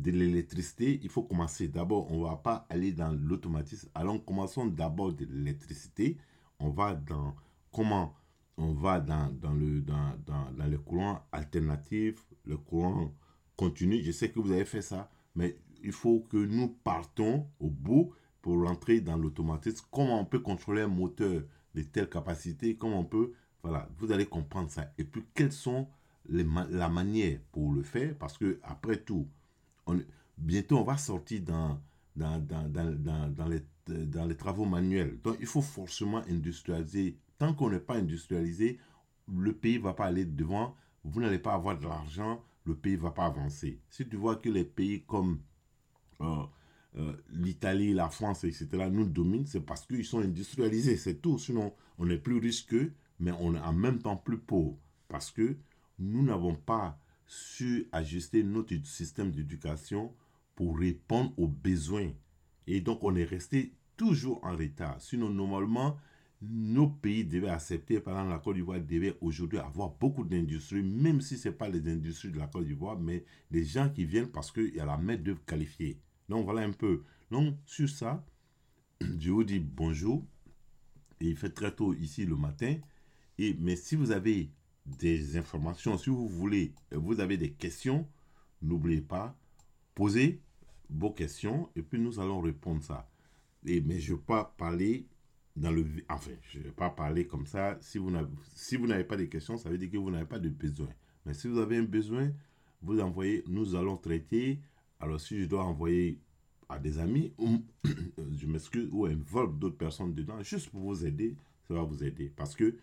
de 0.00 0.10
l'électricité. 0.10 1.00
Il 1.02 1.08
faut 1.08 1.22
commencer. 1.22 1.68
D'abord, 1.68 2.10
on 2.10 2.18
ne 2.18 2.24
va 2.24 2.36
pas 2.36 2.66
aller 2.70 2.92
dans 2.92 3.12
l'automatisme. 3.12 3.88
Alors, 3.94 4.24
commençons 4.24 4.66
d'abord 4.66 5.12
de 5.12 5.24
l'électricité. 5.26 6.16
On 6.58 6.70
va 6.70 6.94
dans 6.94 7.34
comment 7.72 8.14
on 8.56 8.74
va 8.74 9.00
dans, 9.00 9.30
dans, 9.32 9.54
le, 9.54 9.80
dans, 9.80 10.14
dans, 10.26 10.50
dans 10.52 10.66
le 10.66 10.78
courant 10.78 11.22
alternatif, 11.32 12.26
le 12.44 12.56
courant 12.58 13.12
continu. 13.56 14.02
Je 14.02 14.12
sais 14.12 14.30
que 14.30 14.38
vous 14.38 14.52
avez 14.52 14.66
fait 14.66 14.82
ça, 14.82 15.10
mais 15.34 15.56
il 15.82 15.92
faut 15.92 16.20
que 16.20 16.36
nous 16.36 16.68
partons 16.68 17.46
au 17.58 17.70
bout 17.70 18.12
pour 18.42 18.62
rentrer 18.62 19.00
dans 19.00 19.16
l'automatisme. 19.16 19.86
Comment 19.90 20.20
on 20.20 20.24
peut 20.24 20.40
contrôler 20.40 20.82
un 20.82 20.88
moteur 20.88 21.42
de 21.74 21.82
telle 21.82 22.08
capacité, 22.08 22.76
comment 22.76 23.00
on 23.00 23.04
peut, 23.04 23.32
voilà, 23.62 23.88
vous 23.98 24.12
allez 24.12 24.26
comprendre 24.26 24.70
ça. 24.70 24.92
Et 24.98 25.04
puis, 25.04 25.22
quelles 25.34 25.52
sont 25.52 25.86
les 26.28 26.44
la 26.70 26.88
manière 26.88 27.38
pour 27.52 27.72
le 27.72 27.82
faire, 27.82 28.14
parce 28.18 28.36
que 28.36 28.58
après 28.62 28.98
tout, 28.98 29.26
bientôt 30.38 30.78
on 30.78 30.84
va 30.84 30.96
sortir 30.96 31.42
dans, 31.42 31.80
dans, 32.16 32.38
dans, 32.38 32.68
dans, 32.68 33.34
dans, 33.34 33.48
les, 33.48 33.62
dans 33.86 34.26
les 34.26 34.36
travaux 34.36 34.64
manuels. 34.64 35.20
Donc, 35.22 35.36
il 35.40 35.46
faut 35.46 35.62
forcément 35.62 36.22
industrialiser. 36.28 37.18
Tant 37.38 37.54
qu'on 37.54 37.70
n'est 37.70 37.80
pas 37.80 37.96
industrialisé, 37.96 38.78
le 39.32 39.52
pays 39.52 39.78
ne 39.78 39.82
va 39.84 39.94
pas 39.94 40.06
aller 40.06 40.24
devant, 40.24 40.74
vous 41.04 41.20
n'allez 41.20 41.38
pas 41.38 41.54
avoir 41.54 41.78
de 41.78 41.84
l'argent, 41.84 42.42
le 42.64 42.74
pays 42.74 42.96
ne 42.96 43.02
va 43.02 43.10
pas 43.10 43.26
avancer. 43.26 43.80
Si 43.88 44.06
tu 44.06 44.16
vois 44.16 44.36
que 44.36 44.48
les 44.48 44.64
pays 44.64 45.02
comme 45.02 45.40
euh, 46.20 46.44
euh, 46.96 47.12
l'Italie, 47.30 47.94
la 47.94 48.08
France, 48.10 48.44
etc., 48.44 48.68
nous 48.90 49.06
dominent, 49.06 49.46
c'est 49.46 49.60
parce 49.60 49.86
qu'ils 49.86 50.04
sont 50.04 50.18
industrialisés, 50.20 50.96
c'est 50.96 51.20
tout. 51.20 51.38
Sinon, 51.38 51.72
on 51.98 52.10
est 52.10 52.18
plus 52.18 52.38
riche 52.38 52.66
qu'eux, 52.66 52.92
mais 53.18 53.32
on 53.40 53.54
est 53.54 53.60
en 53.60 53.72
même 53.72 54.00
temps 54.00 54.16
plus 54.16 54.38
pauvre. 54.38 54.76
Parce 55.08 55.30
que 55.30 55.56
nous 55.98 56.22
n'avons 56.22 56.54
pas 56.54 56.98
su 57.30 57.86
ajuster 57.92 58.42
notre 58.42 58.74
système 58.84 59.30
d'éducation 59.30 60.12
pour 60.56 60.76
répondre 60.76 61.32
aux 61.38 61.46
besoins. 61.46 62.10
Et 62.66 62.80
donc, 62.80 63.04
on 63.04 63.14
est 63.14 63.24
resté 63.24 63.72
toujours 63.96 64.44
en 64.44 64.56
retard. 64.56 65.00
Sinon, 65.00 65.30
normalement, 65.30 65.96
nos 66.42 66.88
pays 66.88 67.24
devaient 67.24 67.48
accepter, 67.48 68.00
par 68.00 68.14
exemple, 68.14 68.30
la 68.30 68.38
Côte 68.40 68.56
d'Ivoire 68.56 68.80
devait 68.80 69.16
aujourd'hui 69.20 69.60
avoir 69.60 69.90
beaucoup 69.90 70.24
d'industries, 70.24 70.82
même 70.82 71.20
si 71.20 71.38
ce 71.38 71.48
n'est 71.48 71.54
pas 71.54 71.68
les 71.68 71.88
industries 71.88 72.32
de 72.32 72.38
la 72.38 72.48
Côte 72.48 72.66
d'Ivoire, 72.66 72.98
mais 72.98 73.24
des 73.48 73.64
gens 73.64 73.88
qui 73.88 74.04
viennent 74.04 74.32
parce 74.32 74.50
qu'il 74.50 74.74
y 74.74 74.80
a 74.80 74.84
la 74.84 74.96
main-d'œuvre 74.96 75.44
qualifiée. 75.46 76.00
Donc 76.28 76.46
voilà 76.46 76.62
un 76.62 76.72
peu. 76.72 77.04
Donc 77.30 77.54
sur 77.64 77.88
ça, 77.88 78.26
je 79.00 79.30
vous 79.30 79.44
dis 79.44 79.60
bonjour. 79.60 80.26
Et 81.20 81.28
il 81.28 81.36
fait 81.36 81.50
très 81.50 81.72
tôt 81.72 81.94
ici 81.94 82.26
le 82.26 82.34
matin. 82.34 82.74
Et, 83.38 83.54
mais 83.60 83.76
si 83.76 83.94
vous 83.94 84.10
avez 84.10 84.50
des 84.98 85.37
informations, 85.37 85.96
si 85.98 86.11
vous 86.11 86.29
voulez, 86.29 86.72
vous 86.92 87.20
avez 87.20 87.37
des 87.37 87.53
questions, 87.53 88.07
n'oubliez 88.62 89.00
pas, 89.00 89.37
posez 89.94 90.40
vos 90.88 91.11
questions 91.11 91.68
et 91.76 91.83
puis 91.83 92.00
nous 92.00 92.20
allons 92.20 92.40
répondre 92.40 92.83
ça. 92.83 93.09
Et, 93.66 93.81
mais 93.81 94.00
je 94.00 94.12
ne 94.12 94.16
vais 94.16 94.22
pas 94.24 94.55
parler 94.57 95.07
dans 95.57 95.70
le... 95.70 95.85
Enfin, 96.09 96.31
je 96.53 96.61
vais 96.61 96.70
pas 96.70 96.90
parler 96.90 97.26
comme 97.26 97.46
ça. 97.46 97.79
Si 97.81 97.98
vous 97.98 98.11
n'avez 98.11 99.05
pas 99.05 99.16
de 99.16 99.24
questions, 99.24 99.57
ça 99.57 99.68
veut 99.68 99.79
dire 99.79 99.90
que 99.90 99.98
vous 99.98 100.11
n'avez 100.11 100.26
pas 100.26 100.38
de 100.38 100.48
besoin. 100.48 100.88
Mais 101.26 101.35
si 101.35 101.48
vous 101.48 101.59
avez 101.59 101.76
un 101.76 101.85
besoin, 101.85 102.33
vous 102.83 103.00
envoyez, 103.00 103.44
nous 103.46 103.74
allons 103.74 103.96
traiter 103.96 104.61
alors, 105.00 105.18
si 105.18 105.40
je 105.40 105.46
dois 105.46 105.64
envoyer 105.64 106.20
à 106.68 106.79
des 106.79 106.98
amis, 106.98 107.33
je 108.37 108.46
m'excuse, 108.46 108.88
ou 108.92 109.07
involve 109.07 109.59
d'autres 109.59 109.79
personnes 109.79 110.14
dedans, 110.14 110.40
juste 110.42 110.68
pour 110.68 110.83
vous 110.83 111.07
aider, 111.07 111.37
ça 111.66 111.74
va 111.74 111.83
vous 111.83 112.05
aider. 112.05 112.31
Parce 112.37 112.55
que 112.55 112.76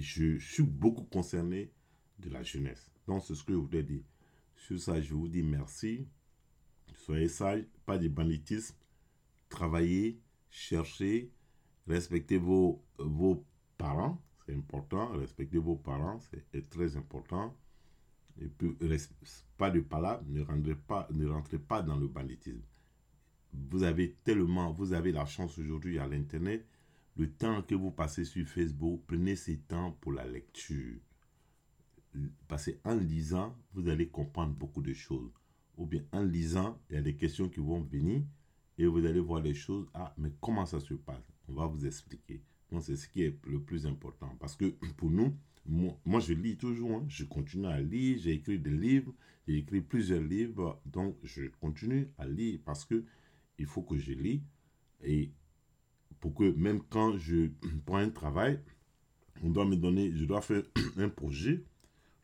je, 0.00 0.38
suis 0.38 0.62
beaucoup 0.62 1.04
concerné 1.04 1.72
de 2.18 2.30
la 2.30 2.42
jeunesse. 2.42 2.90
Donc, 3.06 3.22
c'est 3.24 3.34
ce 3.34 3.44
que 3.44 3.52
je 3.52 3.58
voulais 3.58 3.82
dire. 3.82 4.02
Sur 4.56 4.78
ça, 4.78 5.00
je 5.00 5.12
vous 5.14 5.28
dis 5.28 5.42
merci. 5.42 6.06
Soyez 6.96 7.28
sages, 7.28 7.64
pas 7.84 7.98
de 7.98 8.08
banditisme. 8.08 8.76
Travaillez, 9.48 10.20
cherchez, 10.50 11.32
respectez 11.86 12.38
vos, 12.38 12.84
vos 12.98 13.44
parents. 13.76 14.22
C'est 14.46 14.54
important. 14.54 15.08
Respectez 15.18 15.58
vos 15.58 15.76
parents, 15.76 16.18
c'est 16.52 16.68
très 16.68 16.96
important 16.96 17.56
et 18.40 18.48
puis, 18.48 18.76
pas 19.58 19.70
de 19.70 19.80
palabres, 19.80 20.24
ne 20.28 20.42
rentrez 20.42 20.74
pas, 20.74 21.08
ne 21.12 21.28
rentrez 21.28 21.58
pas 21.58 21.82
dans 21.82 21.96
le 21.96 22.08
banditisme. 22.08 22.62
Vous 23.52 23.82
avez 23.82 24.14
tellement, 24.24 24.72
vous 24.72 24.92
avez 24.94 25.12
la 25.12 25.26
chance 25.26 25.58
aujourd'hui 25.58 25.98
à 25.98 26.06
l'Internet, 26.06 26.66
le 27.16 27.30
temps 27.30 27.62
que 27.62 27.74
vous 27.74 27.90
passez 27.90 28.24
sur 28.24 28.46
Facebook, 28.48 29.02
prenez 29.06 29.36
ces 29.36 29.58
temps 29.58 29.92
pour 30.00 30.12
la 30.12 30.26
lecture. 30.26 30.98
Parce 32.48 32.70
qu'en 32.82 32.94
lisant, 32.94 33.56
vous 33.74 33.88
allez 33.88 34.08
comprendre 34.08 34.54
beaucoup 34.54 34.82
de 34.82 34.92
choses. 34.92 35.30
Ou 35.76 35.86
bien 35.86 36.02
en 36.12 36.22
lisant, 36.22 36.78
il 36.90 36.96
y 36.96 36.98
a 36.98 37.02
des 37.02 37.16
questions 37.16 37.48
qui 37.48 37.60
vont 37.60 37.80
venir 37.80 38.22
et 38.78 38.86
vous 38.86 39.04
allez 39.04 39.20
voir 39.20 39.40
les 39.42 39.54
choses. 39.54 39.86
Ah, 39.94 40.14
mais 40.18 40.32
comment 40.40 40.66
ça 40.66 40.80
se 40.80 40.94
passe? 40.94 41.32
On 41.48 41.54
va 41.54 41.66
vous 41.66 41.86
expliquer. 41.86 42.42
Donc, 42.70 42.82
c'est 42.82 42.96
ce 42.96 43.08
qui 43.08 43.22
est 43.22 43.38
le 43.46 43.60
plus 43.60 43.86
important. 43.86 44.34
Parce 44.40 44.56
que 44.56 44.66
pour 44.96 45.10
nous, 45.10 45.36
moi, 45.66 46.20
je 46.20 46.32
lis 46.32 46.56
toujours, 46.56 46.92
hein. 46.96 47.04
je 47.08 47.24
continue 47.24 47.66
à 47.66 47.80
lire, 47.80 48.18
j'ai 48.18 48.32
écrit 48.32 48.58
des 48.58 48.70
livres, 48.70 49.12
j'ai 49.46 49.58
écrit 49.58 49.80
plusieurs 49.80 50.22
livres, 50.22 50.80
donc 50.86 51.16
je 51.22 51.44
continue 51.60 52.08
à 52.18 52.26
lire 52.26 52.58
parce 52.64 52.84
que 52.84 53.04
il 53.58 53.66
faut 53.66 53.82
que 53.82 53.96
je 53.96 54.12
lis 54.12 54.42
et 55.04 55.30
pour 56.22 56.34
que 56.34 56.44
même 56.56 56.80
quand 56.88 57.18
je 57.18 57.50
prends 57.84 57.98
un 57.98 58.08
travail, 58.08 58.58
on 59.42 59.50
doit 59.50 59.66
me 59.66 59.76
donner, 59.76 60.12
je 60.14 60.24
dois 60.24 60.40
faire 60.40 60.62
un 60.96 61.10
projet. 61.10 61.62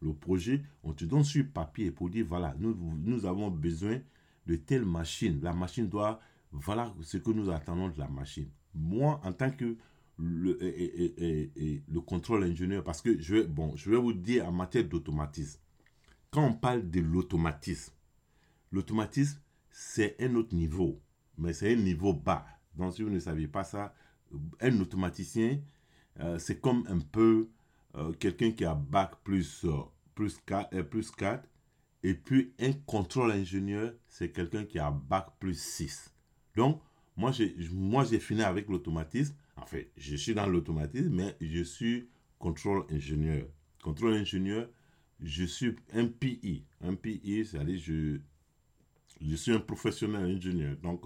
Le 0.00 0.14
projet, 0.14 0.62
on 0.84 0.92
te 0.92 1.04
donne 1.04 1.24
sur 1.24 1.44
papier 1.52 1.90
pour 1.90 2.08
dire 2.08 2.24
voilà, 2.26 2.54
nous, 2.61 2.74
nous 3.04 3.26
avons 3.26 3.50
besoin 3.50 3.98
de 4.46 4.54
telle 4.54 4.84
machine. 4.84 5.40
La 5.42 5.52
machine 5.52 5.88
doit, 5.88 6.20
voilà 6.52 6.94
ce 7.02 7.18
que 7.18 7.32
nous 7.32 7.50
attendons 7.50 7.88
de 7.88 7.98
la 7.98 8.06
machine. 8.06 8.48
Moi, 8.72 9.20
en 9.24 9.32
tant 9.32 9.50
que 9.50 9.76
le, 10.16 12.00
contrôle 12.06 12.44
ingénieur 12.44 12.84
parce 12.84 13.02
que 13.02 13.20
je 13.20 13.42
bon, 13.42 13.74
je 13.74 13.90
vais 13.90 13.96
vous 13.96 14.12
dire 14.12 14.46
en 14.46 14.52
matière 14.52 14.84
d'automatisme. 14.84 15.58
Quand 16.30 16.46
on 16.46 16.52
parle 16.52 16.88
de 16.88 17.00
l'automatisme, 17.00 17.92
l'automatisme, 18.70 19.40
c'est 19.70 20.14
un 20.20 20.37
autre 20.37 20.54
niveau, 20.54 21.00
mais 21.37 21.52
c'est 21.52 21.72
un 21.72 21.76
niveau 21.76 22.12
bas. 22.12 22.46
Donc, 22.78 22.94
si 22.94 23.02
vous 23.02 23.10
ne 23.10 23.18
saviez 23.18 23.48
pas 23.48 23.64
ça, 23.64 23.94
un 24.60 24.80
automaticien, 24.80 25.60
euh, 26.20 26.38
c'est 26.38 26.60
comme 26.60 26.84
un 26.88 27.00
peu 27.00 27.48
euh, 27.96 28.12
quelqu'un 28.12 28.52
qui 28.52 28.64
a 28.64 28.74
bac 28.74 29.12
plus, 29.24 29.64
euh, 29.64 29.82
plus, 30.14 30.38
4, 30.46 30.82
plus 30.82 31.10
4, 31.10 31.46
et 32.02 32.14
puis 32.14 32.52
un 32.60 32.72
contrôle 32.86 33.32
ingénieur, 33.32 33.92
c'est 34.08 34.30
quelqu'un 34.30 34.64
qui 34.64 34.78
a 34.78 34.90
bac 34.90 35.28
plus 35.38 35.58
6. 35.58 36.14
Donc, 36.56 36.80
moi, 37.16 37.32
j'ai 37.32 38.20
fini 38.20 38.42
avec 38.42 38.68
l'automatisme. 38.68 39.34
En 39.56 39.66
fait, 39.66 39.90
je 39.96 40.14
suis 40.14 40.34
dans 40.34 40.46
l'automatisme, 40.46 41.12
mais 41.12 41.36
je 41.40 41.64
suis 41.64 42.08
contrôle 42.38 42.84
ingénieur. 42.90 43.44
Contrôle 43.82 44.14
ingénieur, 44.14 44.68
je 45.20 45.44
suis 45.44 45.74
un 45.92 46.06
PI. 46.06 46.64
Un 46.80 46.94
PI, 46.94 47.44
c'est-à-dire 47.44 47.80
je, 47.80 48.20
je 49.20 49.34
suis 49.34 49.52
un 49.52 49.58
professionnel 49.58 50.30
ingénieur. 50.30 50.76
Donc, 50.76 51.02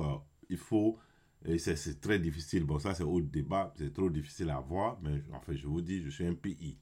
il 0.51 0.59
faut, 0.59 0.99
et 1.45 1.59
c'est 1.59 2.01
très 2.01 2.19
difficile. 2.19 2.65
Bon, 2.65 2.79
ça, 2.79 2.95
c'est 2.95 3.03
au 3.03 3.21
débat, 3.21 3.73
c'est 3.77 3.93
trop 3.93 4.11
difficile 4.11 4.51
à 4.51 4.61
voir, 4.61 4.99
mais 5.03 5.23
en 5.33 5.41
fait, 5.41 5.57
je 5.57 5.67
vous 5.67 5.81
dis, 5.81 6.03
je 6.03 6.11
suis 6.11 6.27
un 6.27 6.35
PI. 6.35 6.79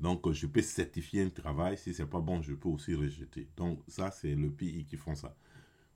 Donc, 0.00 0.30
je 0.32 0.46
peux 0.46 0.62
certifier 0.62 1.22
un 1.22 1.30
travail. 1.30 1.76
Si 1.78 1.94
c'est 1.94 2.06
pas 2.06 2.20
bon, 2.20 2.42
je 2.42 2.54
peux 2.54 2.68
aussi 2.68 2.94
rejeter. 2.94 3.48
Donc, 3.56 3.80
ça, 3.88 4.10
c'est 4.10 4.34
le 4.34 4.50
PI 4.50 4.84
qui 4.86 4.96
font 4.96 5.14
ça. 5.14 5.34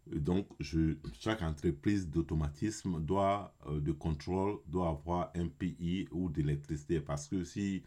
Donc, 0.06 0.48
je, 0.60 0.96
chaque 1.12 1.42
entreprise 1.42 2.08
d'automatisme 2.08 3.00
doit, 3.00 3.54
euh, 3.66 3.80
de 3.80 3.92
contrôle, 3.92 4.58
doit 4.66 4.88
avoir 4.88 5.30
un 5.34 5.48
PI 5.48 6.08
ou 6.10 6.30
d'électricité 6.30 7.00
parce 7.00 7.28
que 7.28 7.44
si 7.44 7.82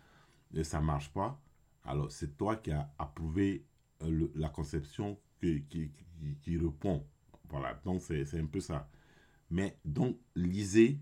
euh, 0.56 0.63
ça 0.63 0.80
ne 0.80 0.86
marche 0.86 1.12
pas, 1.12 1.41
alors 1.84 2.12
c'est 2.12 2.38
toi 2.38 2.58
qui 2.58 2.72
as 2.72 2.94
approuvé 3.00 3.65
euh, 4.04 4.28
la 4.36 4.50
conception 4.50 5.17
qui, 5.39 5.63
qui, 5.63 5.91
qui, 6.41 6.58
répond. 6.58 7.04
Voilà, 7.50 7.74
donc 7.84 8.02
c'est 8.02 8.39
un 8.39 8.46
peu 8.46 8.60
ça. 8.60 8.88
Mais 9.52 9.78
donc, 9.86 10.18
lisez, 10.36 11.00